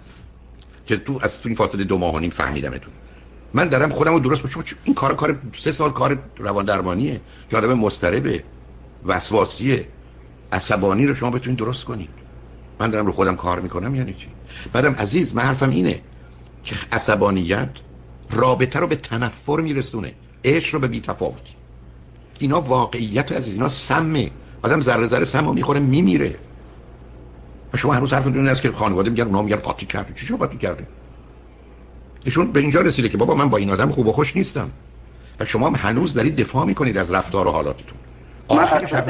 که 0.87 0.97
تو 0.97 1.21
از 1.23 1.43
تو 1.43 1.49
این 1.49 1.57
فاصله 1.57 1.85
دو 1.85 1.99
ماه 1.99 2.15
و 2.15 2.19
نیم 2.19 2.31
فهمیدمتون. 2.31 2.93
من 3.55 3.69
دارم 3.69 3.91
خودم 3.91 4.13
رو 4.13 4.21
درست 4.21 4.43
بچم 4.43 4.65
این 4.85 4.95
کار 4.95 5.17
کار 5.17 5.39
سه 5.59 5.73
سال 5.73 5.91
کار 5.91 6.19
روان 6.39 6.65
درمانیه 6.65 7.21
که 7.51 7.57
آدم 7.57 7.75
مضطربه 7.75 8.45
وسواسیه 9.05 9.89
عصبانی 10.53 11.07
رو 11.07 11.15
شما 11.15 11.31
بتونید 11.31 11.59
درست 11.59 11.85
کنید. 11.85 12.22
من 12.83 12.91
دارم 12.91 13.07
رو 13.07 13.13
خودم 13.13 13.37
کار 13.37 13.61
می‌کنم 13.61 13.95
یعنی 13.95 14.15
چی؟ 14.15 14.27
بعدم 14.73 14.93
عزیز 14.95 15.35
من 15.35 15.43
حرفم 15.43 15.71
اینه 15.71 16.01
که 16.65 16.77
عصبانیت 16.93 17.71
رابطه 18.31 18.79
رو 18.79 18.87
به 18.87 18.97
تنفر 18.97 19.61
میرسونه. 19.61 20.13
عشق 20.45 20.75
رو 20.75 20.81
به 20.81 20.89
بیتفاوتی 20.89 21.55
اینا 22.39 22.61
واقعیت 22.61 23.33
عزیز 23.33 23.55
اینا 23.55 23.69
سمه. 23.69 24.31
آدم 24.63 24.81
ذره 24.81 25.07
ذره 25.07 25.25
سم 25.25 25.47
رو 25.47 25.53
می‌خوره 25.53 25.81
میمیره. 25.81 26.37
شما 27.77 27.93
هنوز 27.93 28.13
حرف 28.13 28.27
این 28.27 28.49
است 28.49 28.63
که 28.63 28.73
خانواده 28.73 29.11
میگن 29.11 29.25
اونا 29.25 29.43
میگن 29.43 29.57
قاطی 29.57 29.87
کرده. 29.87 30.15
چی 30.15 30.27
شو 30.27 30.37
قاطی 30.37 30.57
کرده؟ 30.57 30.87
ایشون 32.25 32.53
به 32.53 32.61
اینجا 32.61 32.81
رسیده 32.81 33.09
که 33.09 33.17
بابا 33.17 33.35
من 33.35 33.49
با 33.49 33.59
این 33.59 33.71
آدم 33.71 33.91
خوب 33.91 34.07
و 34.07 34.13
خوش 34.13 34.37
نیستم. 34.37 34.71
و 35.41 35.45
شما 35.45 35.71
هنوز 35.71 36.15
دارید 36.15 36.37
دفاع 36.37 36.67
می‌کنید 36.67 36.99
از 36.99 37.11
رفتار 37.11 37.47
و 37.47 37.51
حالاتتون. 37.51 37.99
من 38.57 38.65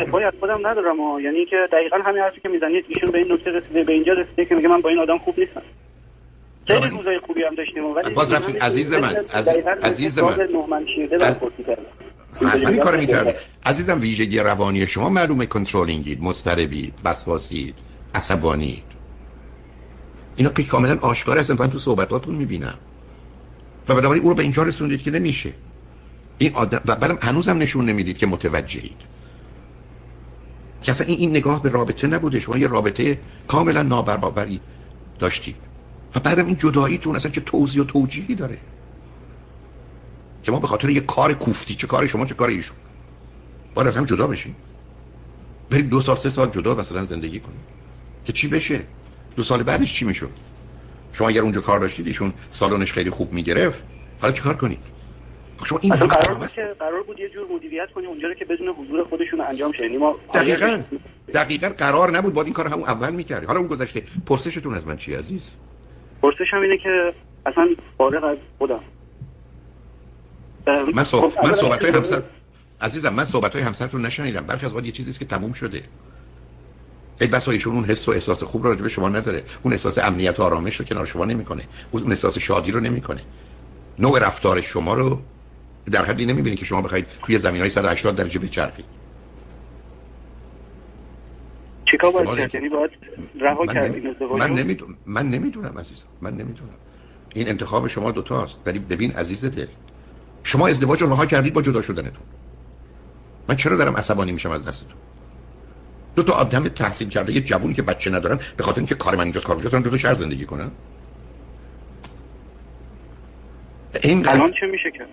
دفاعی 0.05 0.25
از 0.25 0.33
خودم 0.41 0.67
ندارم 0.67 1.01
و 1.01 1.21
یعنی 1.21 1.47
که 1.47 1.57
دقیقا 1.73 1.97
همین 1.97 2.23
حرفی 2.23 2.41
که 2.41 2.49
می‌زنید 2.49 2.85
ایشون 2.89 3.11
به 3.11 3.19
این 3.19 3.33
نکته 3.33 3.51
رسیده 3.51 3.85
به 3.85 3.93
اینجا 3.93 4.13
رسیده 4.13 4.45
که 4.45 4.55
میگه 4.55 4.69
من 4.69 4.81
با 4.81 4.89
این 4.89 4.99
آدم 4.99 5.19
خوب 5.19 5.39
نیستم. 5.39 5.63
خیلی 6.67 6.89
روزای 6.89 7.19
خوبی 7.27 7.43
هم 7.43 7.55
داشتیم 7.55 7.85
ولی 7.85 8.11
باز 8.11 8.33
رفتین 8.33 8.57
عزیز 8.57 8.93
من 8.93 9.17
عزیز 9.83 10.19
من. 10.19 10.49
همین 12.43 12.81
کار 12.81 12.97
می‌کرد 12.97 13.39
عزیزم 13.67 14.01
ویژگی 14.01 14.39
روانی 14.39 14.87
شما 14.87 15.09
معلومه 15.09 15.47
کنترلینگید 15.47 16.23
مستربید 16.23 16.95
وسواسید 17.05 17.75
عصبانید. 18.15 18.83
اینا 20.37 20.51
که 20.51 20.63
کاملا 20.63 20.99
آشکار 21.01 21.39
هستن 21.39 21.57
من 21.59 21.71
تو 21.71 21.79
صحبتاتون 21.79 22.35
می‌بینم. 22.35 22.79
و 23.89 23.95
بنابراین 23.95 24.23
او 24.23 24.29
رو 24.29 24.35
به 24.35 24.43
اینجا 24.43 24.63
رسوندید 24.63 25.03
که 25.03 25.11
نمیشه. 25.11 25.53
این 26.39 26.55
آدم 26.55 26.81
و 26.87 26.97
بعدم 26.97 27.19
هنوزم 27.23 27.59
نشون 27.59 27.85
نمی‌دید 27.85 28.19
که 28.19 28.27
متوجهید. 28.27 29.12
که 30.83 30.93
اصلا 30.93 31.07
این, 31.07 31.31
نگاه 31.31 31.63
به 31.63 31.69
رابطه 31.69 32.07
نبوده. 32.07 32.41
شما 32.41 32.59
یه 32.59 32.67
رابطه 32.67 33.19
کاملا 33.49 33.83
نابرابری 33.83 34.61
داشتید 35.19 35.57
و 36.15 36.21
بعدم 36.21 36.47
این 36.47 36.57
جداییتون 36.57 37.17
اصلا 37.17 37.31
چه 37.31 37.41
توضیح 37.41 37.83
و 37.83 37.85
توجیهی 37.85 38.35
داره؟ 38.35 38.59
که 40.43 40.53
ما 40.53 40.59
به 40.59 40.67
خاطر 40.67 40.91
یه 40.91 41.01
کار 41.01 41.35
کوفتی 41.35 41.75
چه 41.75 41.87
کار 41.87 42.07
شما 42.07 42.27
چه 42.27 42.35
کار 42.35 42.49
ایشون؟ 42.49 42.77
باید 43.75 43.89
از 43.89 43.97
هم 43.97 44.05
جدا 44.05 44.27
بشیم. 44.27 44.57
بریم 45.71 45.89
دو 45.89 46.01
سال 46.01 46.17
سه 46.17 46.31
سال 46.31 46.51
جدا 46.51 46.75
مثلا 46.75 47.05
زندگی 47.05 47.41
کنیم. 47.41 47.61
که 48.25 48.33
چی 48.33 48.49
بشه؟ 48.49 48.81
دو 49.37 49.43
سال 49.43 49.63
بعدش 49.63 49.95
چی 49.95 50.05
می‌شد؟ 50.05 50.31
شما 51.13 51.29
اگر 51.29 51.43
اونجا 51.43 51.61
کار 51.61 51.79
داشتید 51.79 52.07
ایشون 52.07 52.33
سالونش 52.51 52.93
خیلی 52.93 53.11
خوب 53.11 53.33
می‌گرفت 53.33 53.83
حالا 54.21 54.33
چیکار 54.33 54.57
کنید؟ 54.57 54.79
شما 55.65 55.79
این 55.83 55.95
قرار 55.95 56.35
بود 56.35 56.53
که 56.53 56.75
قرار 56.79 57.03
بود 57.03 57.21
یه 57.21 57.29
جور 57.29 57.47
مدیریت 57.57 57.89
کنیم 57.95 58.09
اونجا 58.09 58.29
رو 58.29 58.35
که 58.35 58.45
بدون 58.45 58.69
حضور 58.69 59.05
خودشون 59.05 59.41
انجام 59.41 59.73
شه. 59.73 59.83
یعنی 59.83 59.97
ما 59.97 60.17
دقیقاً. 60.35 60.83
دقیقاً 61.35 61.69
قرار 61.69 62.11
نبود. 62.11 62.33
با 62.33 62.43
این 62.43 62.53
کار 62.53 62.69
همون 62.69 62.85
اول 62.85 63.13
می‌کردیم. 63.13 63.49
حالا 63.49 63.61
اون 63.61 63.69
گذشته. 63.69 64.03
پرسشتون 64.27 64.75
از 64.75 64.87
من 64.87 64.97
چی 64.97 65.15
عزیز؟ 65.15 65.53
پرسش 66.23 66.47
هم 66.53 66.63
اینه 66.63 66.79
که 66.79 67.15
اصلا 67.47 67.69
فارغ 67.99 68.25
از 68.25 68.37
خودم. 68.59 68.81
من, 70.95 71.05
صحب... 71.05 71.29
خب، 71.29 71.47
من 71.47 71.53
صحبت 71.53 71.85
های 71.85 71.93
همسر 71.93 72.23
عزیزم 72.81 73.15
من 73.15 73.25
صحبت 73.25 73.53
های 73.53 73.63
همسرتون 73.63 74.07
نشنیدم. 74.07 74.41
برخی 74.41 74.67
از 74.67 74.75
وقت 74.75 74.85
یه 74.85 74.93
چیزیست 74.93 75.19
که 75.19 75.25
تموم 75.25 75.53
شده. 75.53 75.83
ای 77.21 77.27
بس 77.27 77.49
ایشون 77.49 77.75
اون 77.75 77.85
حس 77.85 78.09
و 78.09 78.11
احساس 78.11 78.43
خوب 78.43 78.63
رو 78.63 78.71
راجع 78.71 78.83
به 78.83 78.89
شما 78.89 79.09
نداره. 79.09 79.43
اون 79.63 79.73
احساس 79.73 79.99
امنیت 79.99 80.41
و 80.41 80.43
آرامش 80.43 80.77
رو 80.77 80.85
کنار 80.85 81.07
شما 81.07 81.25
نمی‌کنه. 81.25 81.63
اون 81.91 82.11
احساس 82.11 82.39
شادی 82.39 82.73
رو 82.73 82.81
نمی‌کنه. 82.81 83.21
نوع 83.99 84.19
رفتار 84.19 84.61
شما 84.61 84.95
رو 84.95 85.21
در 85.91 86.05
حدی 86.05 86.27
نمی‌بینید 86.27 86.59
که 86.59 86.65
شما 86.65 86.83
بخواید 86.83 87.07
توی 87.23 87.39
زمین 87.39 87.61
های 87.61 87.71
180 87.71 88.17
درجه 88.17 88.39
بچرخید. 88.39 88.85
چیکار 91.85 92.13
باید 92.13 92.39
کرد؟ 92.39 92.55
یعنی 92.55 92.69
باید 92.69 92.91
رها 93.41 93.67
کردین 93.67 94.15
من 94.39 94.51
نمی‌دونم 94.51 94.97
من 95.07 95.31
نمی‌دونم 95.31 95.79
عزیز 95.79 95.99
من 96.21 96.31
نمی‌دونم. 96.31 96.75
این 97.35 97.49
انتخاب 97.49 97.87
شما 97.87 98.11
دوتاست 98.11 98.59
ولی 98.67 98.79
ببین 98.79 99.13
عزیز 99.13 99.45
دل 99.45 99.67
شما 100.45 100.69
ازدواج 100.69 101.03
رو 101.03 101.13
رها 101.13 101.27
کردید 101.27 101.53
با 101.53 101.63
جدا 101.63 101.83
شدنتون. 101.83 102.25
من 103.49 103.57
چرا 103.57 103.77
دارم 103.77 103.97
عصبانی 103.97 104.33
میشم 104.33 104.51
از 104.51 104.65
دستتون؟ 104.65 104.97
دو 106.17 106.23
تا 106.23 106.33
آدم 106.33 106.69
تحصیل 106.69 107.09
کرده 107.09 107.33
یه 107.33 107.41
جوونی 107.41 107.75
که 107.75 107.83
بچه 107.83 108.11
ندارن 108.11 108.39
به 108.57 108.65
خاطر 108.65 108.79
اینکه 108.79 108.95
کار 108.95 109.17
من 109.17 109.23
اینجا 109.23 109.41
کار 109.41 109.57
اونجا 109.57 109.79
دو 109.79 109.91
تا 109.91 109.97
شهر 109.97 110.15
زندگی 110.15 110.45
کنن. 110.45 110.71
این 114.03 114.29
الان 114.29 114.53
چه 114.61 114.67
میشه 114.67 114.91
کرد؟ 114.91 115.09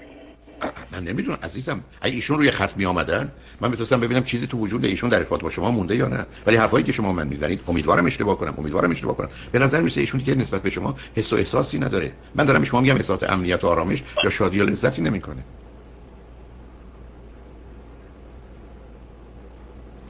من 0.92 1.04
نمی‌دونم 1.04 1.38
عزیزم 1.44 1.84
اگه 2.02 2.16
ایشون 2.16 2.38
روی 2.38 2.52
خط 2.52 2.78
می 2.78 2.86
آمدن 2.86 3.32
من 3.62 3.70
می‌تونستم 3.70 4.00
ببینم 4.00 4.24
چیزی 4.24 4.48
تو 4.48 4.58
وجود 4.58 4.86
ایشون 4.86 5.10
در 5.10 5.18
ارتباط 5.18 5.42
با 5.42 5.50
شما 5.50 5.72
مونده 5.72 5.96
یا 5.96 6.08
نه. 6.08 6.26
ولی 6.46 6.58
حرفایی 6.58 6.84
که 6.84 6.92
شما 6.92 7.14
من 7.14 7.28
می‌زنید 7.28 7.62
امیدوارم 7.68 8.06
اشتباه 8.06 8.38
کنم 8.38 8.54
امیدوارم 8.58 8.92
اشتباه 8.92 9.18
کنم. 9.18 9.30
به 9.52 9.60
نظر 9.60 9.82
میسه 9.82 10.02
ایشون 10.02 10.20
دیگه 10.20 10.36
نسبت 10.36 10.62
به 10.62 10.70
شما 10.70 10.96
حس 11.16 11.34
و 11.34 11.36
احساسی 11.36 11.80
نداره. 11.80 12.12
من 12.36 12.46
دارم 12.46 12.64
شما 12.64 12.82
میگم 12.82 12.96
احساس 12.96 13.24
امنیت 13.24 13.64
و 13.64 13.68
آرامش 13.68 14.04
یا 14.24 14.30
شادی 14.30 14.60
و 14.60 14.64
لذتی 14.64 15.02
نمی‌کنه. 15.02 15.44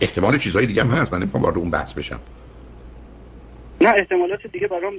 احتمال 0.02 0.38
چیزهای 0.38 0.66
دیگه 0.66 0.84
هم 0.84 0.90
هست. 0.90 1.14
من 1.14 1.20
نمی‌خوام 1.20 1.44
وارد 1.44 1.58
اون 1.58 1.70
بحث 1.70 1.94
بشم. 1.94 2.20
نه 3.82 3.94
احتمالات 3.98 4.48
دیگه 4.48 4.68
برام 4.68 4.94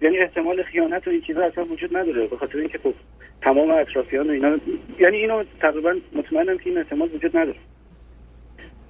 یعنی 0.00 0.18
احتمال 0.18 0.62
خیانت 0.62 1.08
و 1.08 1.10
این 1.10 1.20
چیزا 1.20 1.40
اصلا 1.44 1.64
وجود 1.64 1.96
نداره. 1.96 2.26
به 2.26 2.36
خاطر 2.36 2.58
اینکه 2.58 2.78
خب 2.78 2.94
تمام 3.42 3.70
اطرافیان 3.70 4.28
و 4.28 4.30
اینا. 4.30 4.58
یعنی 5.00 5.16
اینو 5.16 5.44
تقریبا 5.60 5.96
مطمئنم 6.12 6.58
که 6.58 6.70
این 6.70 6.78
احتمال 6.78 7.08
وجود 7.14 7.36
نداره. 7.36 7.58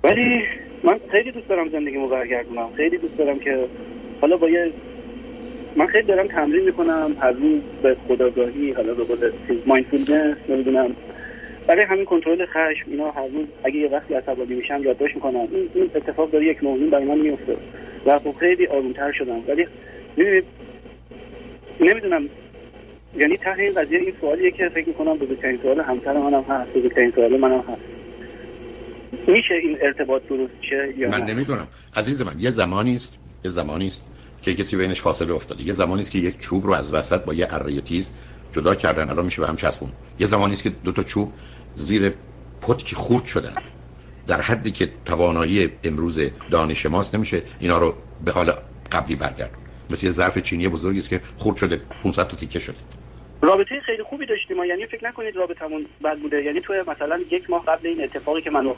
ولی 0.04 0.42
من 0.85 1.00
خیلی 1.11 1.32
دوست 1.32 1.48
دارم 1.48 1.68
زندگیمو 1.68 2.09
برگردونم. 2.09 2.68
خیلی 2.76 2.98
دوست 2.98 3.18
دارم 3.18 3.38
که 3.38 3.66
حالا 4.20 4.37
با 4.37 4.50
یه 4.50 4.72
من 5.76 5.87
خیلی 5.87 6.04
دارم 6.04 6.26
تمرین 6.26 6.64
می‌کنم 6.64 7.16
هر 7.20 7.30
روز 7.30 7.61
به 7.82 7.96
خداگاهی 8.09 8.72
حالا 8.72 8.94
به 8.94 9.04
قول 9.04 9.30
مایندفولنس 9.66 10.37
نمی‌دونم. 10.48 10.96
برای 11.66 11.85
همین 11.85 12.04
کنترل 12.04 12.46
خشم 12.46 12.90
اینا 12.90 13.11
هر 13.11 13.26
روز 13.26 13.46
اگه 13.64 13.76
یه 13.76 13.88
وقتی 13.88 14.14
عصبانی 14.14 14.54
میشم 14.54 14.82
یادداشت 14.82 15.14
می‌کنم. 15.14 15.48
این 15.52 15.68
این 15.74 15.90
اتفاق 15.94 16.30
داره 16.30 16.46
یک 16.46 16.64
موضوع 16.64 16.90
برای 16.90 17.04
من 17.04 17.18
میفته 17.18 17.56
و 18.06 18.18
خب 18.18 18.35
خیلی 18.40 18.66
آرومتر 18.66 19.12
شدم. 19.12 19.42
ولی 19.48 19.66
نمی‌دونم 21.80 22.28
یعنی 23.18 23.37
ته 23.37 23.59
این 23.59 23.74
قضیه 23.74 23.98
این 23.98 24.12
سوالیه 24.20 24.50
که 24.50 24.68
فکر 24.74 24.88
می‌کنم 24.88 25.16
بزرگترین 25.16 25.59
سوال 25.62 25.81
همسر 25.81 26.12
منم 26.12 26.42
هست 26.42 26.70
بزرگترین 26.70 27.12
سوال 27.14 27.37
منم 27.37 27.59
هست. 27.68 27.81
میشه 29.29 29.55
این 29.55 29.79
ارتباط 29.83 30.22
درست 30.29 30.52
شه 30.70 30.94
یا 30.98 31.11
من 31.11 31.20
نمی‌دونم. 31.20 31.66
عزیز 31.96 32.22
من 32.22 32.33
یه 32.38 32.50
زمانی 32.50 32.96
است 32.96 33.14
یه 33.44 33.50
زمانی 33.50 33.88
است 33.88 34.05
که 34.42 34.55
کسی 34.55 34.76
بینش 34.76 35.00
فاصله 35.00 35.35
افتاده. 35.35 35.64
یه 35.64 35.72
زمانی 35.72 36.02
است 36.02 36.11
که 36.11 36.18
یک 36.18 36.38
چوب 36.38 36.66
رو 36.66 36.72
از 36.72 36.94
وسط 36.94 37.24
با 37.24 37.35
یه 37.35 37.46
اره 37.50 37.81
تیز 37.81 38.11
جدا 38.52 38.74
کردن 38.74 39.11
الان 39.11 39.24
میشه 39.24 39.42
به 39.42 39.48
هم 39.48 39.57
چسبون. 39.57 39.90
یه 40.20 40.26
زمانی 40.26 40.52
است 40.52 40.62
که 40.62 40.70
دو 40.85 40.92
تا 40.92 41.02
چوب 41.02 41.33
زیر 41.74 42.12
پتکی 42.61 42.96
خورد 42.96 43.24
شدن. 43.24 43.55
در 44.26 44.40
حدی 44.40 44.70
که 44.70 44.88
توانایی 45.05 45.68
امروز 45.85 46.18
دانش 46.50 46.87
ماست 46.87 47.14
نمیشه 47.14 47.42
اینا 47.61 47.79
رو 47.79 47.94
به 48.24 48.33
حال 48.33 48.52
قبلی 48.92 49.16
برگردون 49.16 49.59
مثل 49.90 50.07
یه 50.07 50.12
ظرف 50.12 50.38
چینی 50.38 50.68
بزرگی 50.68 50.98
است 50.98 51.09
که 51.09 51.20
خورد 51.37 51.57
شده 51.57 51.81
500 52.02 52.29
تا 52.29 52.37
تیکه 52.37 52.59
شده. 52.59 52.76
رابطه 53.46 53.80
خیلی 53.80 54.02
خوبی 54.02 54.26
داشتیم 54.26 54.64
یعنی 54.64 54.87
فکر 54.87 55.04
نکنید 55.04 55.37
رابطمون 55.37 55.87
بد 56.04 56.18
بوده. 56.18 56.42
یعنی 56.44 56.61
تو 56.61 56.72
مثلا 56.72 57.20
یک 57.30 57.50
ماه 57.50 57.64
قبل 57.64 57.87
این 57.87 58.04
اتفاقی 58.04 58.42
که 58.42 58.50
منو 58.50 58.74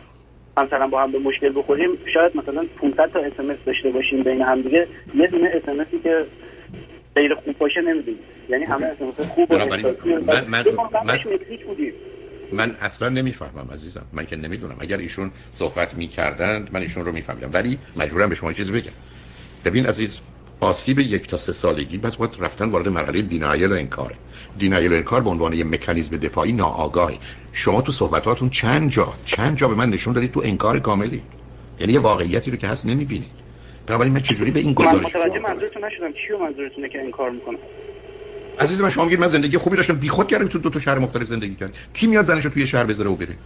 مثلا 0.57 0.87
با 0.87 1.03
هم 1.03 1.13
به 1.13 1.19
مشکل 1.19 1.53
بخوریم 1.55 1.91
شاید 2.15 2.37
مثلا 2.37 2.65
500 2.81 3.11
تا 3.13 3.19
اس 3.19 3.59
داشته 3.67 3.91
باشیم 3.91 4.23
بین 4.23 4.43
هم 4.43 4.63
دیگه. 4.63 4.87
یه 5.15 5.27
دونه 5.27 5.51
اس 5.55 5.87
که 6.03 6.27
غیر 7.17 7.35
خوب 7.35 7.59
باشه 7.59 7.81
نمی‌دونیم. 7.81 8.21
یعنی 8.49 8.65
همه 8.65 8.87
اس 8.87 9.27
خوب 9.29 9.49
باشه. 9.49 9.65
من 9.65 10.45
من 10.49 10.65
من, 11.07 11.25
من 12.53 12.77
اصلا 12.81 13.09
نمی‌فهمم 13.09 13.69
عزیزم. 13.73 14.07
من 14.13 14.27
که 14.27 14.37
نمی‌دونم. 14.37 14.77
اگر 14.81 14.97
ایشون 14.97 15.31
صحبت 15.51 15.95
می‌کردند 15.95 16.69
من 16.73 16.81
ایشون 16.81 17.05
رو 17.05 17.13
میفهمیدم. 17.13 17.51
ولی 17.53 17.79
مجبورم 17.97 18.29
به 18.29 18.35
شما 18.35 18.53
چیزی 18.53 18.73
بگم. 18.73 18.93
ببین 19.65 19.87
عزیز 19.87 20.19
آسیب 20.61 20.99
یک 20.99 21.27
تا 21.27 21.37
سه 21.37 21.53
سالگی 21.53 21.99
بس 21.99 22.17
باید 22.17 22.31
رفتن 22.39 22.71
وارد 22.71 22.89
مرحله 22.89 23.23
دینایل 23.23 23.73
و 23.73 23.75
انکار. 23.75 24.15
دینایل 24.59 24.93
و 24.93 24.95
انکار 24.95 25.21
به 25.21 25.31
عنوان 25.31 25.53
یک 25.53 25.67
مکانیزم 25.67 26.17
دفاعی 26.17 26.53
ناآگاهی. 26.53 27.19
شما 27.53 27.81
تو 27.81 27.93
صحبتاتون 27.93 28.49
چند 28.49 28.91
جا 28.91 29.13
چند 29.25 29.57
جا 29.57 29.69
به 29.69 29.75
من 29.75 29.91
نشون 29.91 30.13
دادید 30.13 30.33
تو 30.33 30.41
انکار 30.45 30.81
کاملی. 30.81 31.23
یعنی 31.81 31.93
یه 31.93 31.99
واقعیتی 31.99 32.51
رو 32.51 32.57
که 32.57 32.69
هست 32.69 32.87
نمی‌بینید. 32.87 33.31
بنابراین 33.87 34.13
من 34.13 34.21
چجوری 34.21 34.51
به 34.51 34.61
این 34.61 34.73
گزارش 34.73 34.95
من 34.95 35.03
متوجه 35.03 35.41
منظورتون 35.41 35.85
نشدم. 35.85 36.13
چی 36.13 36.33
منظورتونه 36.41 36.89
که 36.89 37.01
انکار 37.01 37.31
می‌کنه 37.31 37.59
عزیز 38.61 38.81
من 38.81 38.91
شما 38.91 39.05
میگید 39.05 39.21
من 39.21 39.27
زندگی 39.27 39.59
خوبی 39.59 39.77
داشتم. 39.77 39.95
بیخود 39.95 40.29
کردم 40.29 40.47
تو 40.47 40.59
دو 40.59 40.71
تا 40.71 40.81
شهر 40.81 40.99
مختلف 40.99 41.27
زندگی 41.27 41.55
کردم 41.55 41.73
کی 41.95 42.07
میاد 42.07 42.25
زنشو 42.25 42.49
توی 42.49 42.67
شهر 42.67 42.85
بذاره 42.85 43.11
و 43.11 43.17
بره؟ 43.17 43.37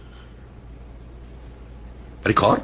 برای 2.23 2.33
کار؟ 2.33 2.61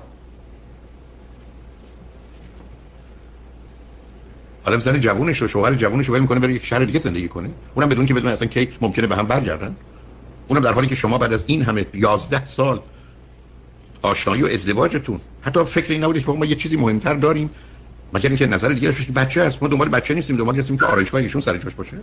آدم 4.69 4.79
زن 4.79 4.99
جوونش 4.99 5.41
و 5.41 5.47
شوهر 5.47 5.75
جوونش 5.75 6.05
رو 6.09 6.19
می‌کنه 6.19 6.39
بره 6.39 6.53
یک 6.53 6.65
شهر 6.65 6.79
دیگه 6.79 6.99
زندگی 6.99 7.27
کنه. 7.27 7.49
اونم 7.75 7.89
بدون 7.89 8.05
که 8.05 8.13
بدون 8.13 8.31
اصلا 8.31 8.47
کی 8.47 8.69
ممکنه 8.81 9.07
به 9.07 9.15
هم 9.15 9.25
برگردن. 9.25 9.75
اونم 10.47 10.61
در 10.61 10.73
حالی 10.73 10.87
که 10.87 10.95
شما 10.95 11.17
بعد 11.17 11.33
از 11.33 11.43
این 11.47 11.61
همه 11.61 11.85
11 11.93 12.45
سال 12.45 12.81
آشنایی 14.01 14.43
و 14.43 14.45
ازدواجتون 14.45 15.19
حتی 15.41 15.63
فکر 15.65 15.91
این 15.91 16.03
نبودید 16.03 16.25
که 16.25 16.31
ما 16.31 16.45
یه 16.45 16.55
چیزی 16.55 16.75
مهمتر 16.75 17.13
داریم. 17.13 17.49
مگر 18.13 18.29
اینکه 18.29 18.47
نظر 18.47 18.67
دیگه 18.69 18.93
که 18.93 19.11
بچه 19.11 19.43
هست 19.43 19.57
ما 19.61 19.67
دنبال 19.67 19.89
بچه 19.89 20.13
نیستیم 20.13 20.37
دنبال 20.37 20.55
هستیم 20.55 20.77
که 20.77 20.85
آرایشگاه 20.85 21.21
ایشون 21.21 21.41
سر 21.41 21.57
جاش 21.57 21.75
باشه. 21.75 21.97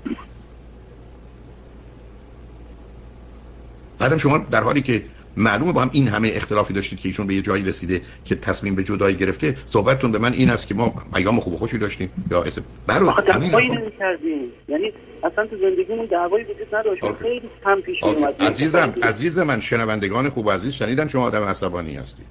بعدم 3.98 4.18
شما 4.18 4.38
در 4.38 4.62
حالی 4.62 4.82
که 4.82 5.04
معلومه 5.36 5.72
با 5.72 5.82
هم 5.82 5.90
این 5.92 6.08
همه 6.08 6.30
اختلافی 6.34 6.74
داشتید 6.74 7.00
که 7.00 7.08
ایشون 7.08 7.26
به 7.26 7.34
یه 7.34 7.42
جایی 7.42 7.64
رسیده 7.64 8.00
که 8.24 8.34
تصمیم 8.34 8.74
به 8.74 8.84
جدایی 8.84 9.16
گرفته. 9.16 9.56
صحبتتون 9.66 10.12
به 10.12 10.18
من 10.18 10.32
این 10.32 10.50
است 10.50 10.66
که 10.66 10.74
ما 10.74 10.94
ایام 11.16 11.40
خوب 11.40 11.54
و 11.54 11.56
خوشی 11.56 11.78
داشتیم. 11.78 12.10
یا 12.30 12.42
اسم 12.42 12.62
برو 12.86 13.10
همین 13.10 13.52
یعنی 14.68 14.92
اصلا 15.24 15.46
تو 15.46 15.56
زندگیمون 15.60 16.06
دعوایی 16.06 16.44
وجود 16.44 16.74
نداشت. 16.74 17.02
خیلی 17.22 17.50
هم 17.66 17.80
پیش 17.80 18.02
اومد. 18.02 18.42
عزیزم 18.42 18.94
عزیز 19.02 19.38
من 19.38 19.60
شنوندگان 19.60 20.28
خوب 20.28 20.50
عزیز 20.50 20.72
شنیدن 20.72 21.08
شما 21.08 21.22
آدم 21.22 21.42
عصبانی 21.42 21.96
هستی. 21.96 22.22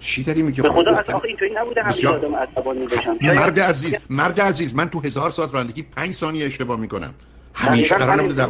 چی 0.00 0.22
داری 0.22 0.42
میگی؟ 0.42 0.62
خدا 0.62 0.96
اصلا 0.96 1.20
اینطوری 1.24 1.50
نبوده 1.54 1.82
همین 1.82 2.06
آدم 2.06 2.34
عصبانی 2.34 2.86
بشم 2.86 3.16
مرد 3.22 3.60
عزیز 3.60 3.94
مرد 4.10 4.40
عزیز 4.40 4.74
من 4.74 4.88
تو 4.88 5.00
هزار 5.00 5.30
ساعت 5.30 5.54
رانندگی 5.54 5.82
5 5.82 6.14
ثانیه 6.14 6.46
اشتباه 6.46 6.80
می‌کنم. 6.80 7.14
همیشه 7.54 7.94
قرار 7.94 8.22
نبوده 8.22 8.46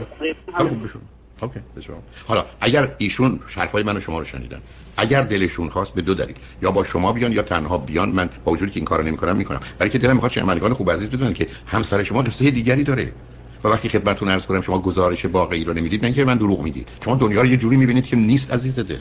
اوکی 1.41 1.61
حالا 2.27 2.45
اگر 2.61 2.95
ایشون 2.99 3.41
حرفای 3.57 3.83
منو 3.83 4.01
شما 4.01 4.19
رو 4.19 4.25
شنیدن 4.25 4.61
اگر 4.97 5.23
دلشون 5.23 5.69
خواست 5.69 5.95
به 5.95 6.03
دو 6.03 6.15
دلیل 6.15 6.35
یا 6.63 6.71
با 6.71 6.85
شما 6.85 7.13
بیان 7.13 7.33
یا 7.33 7.43
تنها 7.43 7.79
بیان 7.79 8.09
من 8.09 8.31
با 8.45 8.53
وجودی 8.53 8.71
که 8.71 8.77
این 8.77 8.85
کارو 8.85 9.03
نمی‌کنم 9.03 9.37
می‌کنم. 9.37 9.61
برای 9.79 9.91
که 9.91 9.99
دلم 9.99 10.13
می‌خواد 10.13 10.33
شنوندگان 10.33 10.75
خوب 10.75 10.91
عزیز 10.91 11.11
بدونن 11.11 11.33
که 11.33 11.47
همسر 11.67 12.03
شما 12.03 12.23
قصه 12.23 12.51
دیگری 12.51 12.85
داره. 12.85 13.13
و 13.65 13.69
وقتی 13.69 13.89
خدمتتون 13.89 14.29
عرض 14.29 14.47
کنم 14.47 14.63
شما 14.63 14.79
گزارش 14.79 15.25
واقعی 15.25 15.65
رو 15.65 15.75
نمی‌دید 15.75 16.01
نه 16.01 16.07
اینکه 16.07 16.25
من 16.25 16.37
دروغ 16.37 16.63
میگید 16.63 16.89
شما 17.05 17.15
دنیا 17.15 17.41
رو 17.41 17.47
یه 17.47 17.57
جوری 17.57 17.77
می‌بینید 17.77 18.05
که 18.05 18.17
نیست 18.17 18.53
عزیز 18.53 18.79
دل 18.79 18.99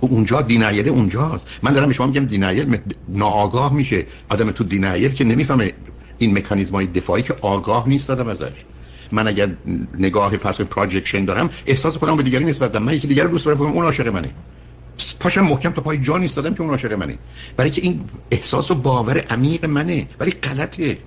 اونجا 0.00 0.42
دینایل 0.42 0.88
اونجاست. 0.88 1.46
من 1.62 1.72
دارم 1.72 1.88
به 1.88 1.94
شما 1.94 2.06
میگم 2.06 2.24
دینایل 2.24 2.78
ناآگاه 3.08 3.72
میشه. 3.72 4.06
آدم 4.28 4.50
تو 4.50 4.64
دینایل 4.64 5.12
که 5.12 5.24
نمی‌فهمه 5.24 5.72
این 6.18 6.38
مکانیزمای 6.38 6.86
دفاعی 6.86 7.22
که 7.22 7.34
آگاه 7.40 7.88
نیست 7.88 8.10
آدم 8.10 8.28
ازش. 8.28 8.64
من 9.12 9.28
اگر 9.28 9.48
نگاه 9.98 10.36
فرض 10.36 10.56
projection 10.56 11.24
دارم 11.24 11.50
احساس 11.66 11.96
خودم 11.96 12.16
به 12.16 12.22
دیگری 12.22 12.44
نسبت 12.44 12.72
دارم. 12.72 12.84
من 12.84 12.94
یکی 12.94 13.08
دیگر 13.08 13.24
دوست 13.24 13.44
دارم 13.44 13.62
اون 13.62 13.84
عاشق 13.84 14.08
منه. 14.08 14.30
پاشم 15.20 15.40
محکم 15.40 15.70
تا 15.70 15.82
پای 15.82 15.98
جان 15.98 16.22
ایستادم 16.22 16.54
که 16.54 16.60
اون 16.60 16.70
عاشق 16.70 16.92
منه. 16.92 17.18
برای 17.56 17.70
که 17.70 17.82
این 17.82 18.00
احساس 18.30 18.70
و 18.70 18.74
باور 18.74 19.18
عمیق 19.18 19.64
منه 19.64 20.06
ولی 20.20 20.30
غلطه. 20.30 20.98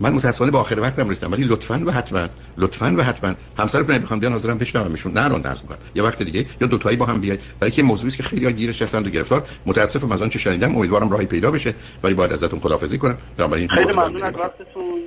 من 0.00 0.12
متاسفانه 0.12 0.50
به 0.50 0.58
آخر 0.58 0.80
وقتم 0.80 1.08
رسیدم 1.08 1.32
ولی 1.32 1.44
لطفا 1.44 1.82
و 1.86 1.90
حتما 1.90 2.28
لطفا 2.58 2.94
و 2.98 3.02
حتما. 3.02 3.34
همسرتون 3.58 3.98
بخوام 3.98 4.20
بیان 4.20 4.32
حاضرم 4.32 4.58
بشنومشون 4.58 5.12
نه 5.12 5.24
الان 5.24 5.40
عرض 5.40 5.62
می‌کنم 5.62 5.78
یه 5.94 6.02
وقت 6.02 6.22
دیگه 6.22 6.46
یا 6.60 6.66
دو 6.66 6.78
تایی 6.78 6.96
با 6.96 7.06
هم 7.06 7.20
بیاید. 7.20 7.40
برای 7.60 7.72
که 7.72 7.82
موضوعی 7.82 8.12
که 8.12 8.22
خیلی 8.22 8.52
گیرش 8.52 8.82
هستن 8.82 9.06
و 9.06 9.10
گرفتار. 9.10 9.46
متاسفم 9.66 10.12
از 10.12 10.22
آن 10.22 10.28
چه 10.28 10.38
شنیدم 10.38 10.76
امیدوارم 10.76 11.10
راهی 11.10 11.26
پیدا 11.26 11.50
بشه. 11.50 11.74
ولی 12.02 12.14
باید 12.14 12.32
ازتون 12.32 12.60
خدافظی 12.60 12.98
کنم. 12.98 13.16
خیلی 13.36 13.92
ممنون 13.92 14.22
از 14.22 14.34
وقتتون 14.34 14.84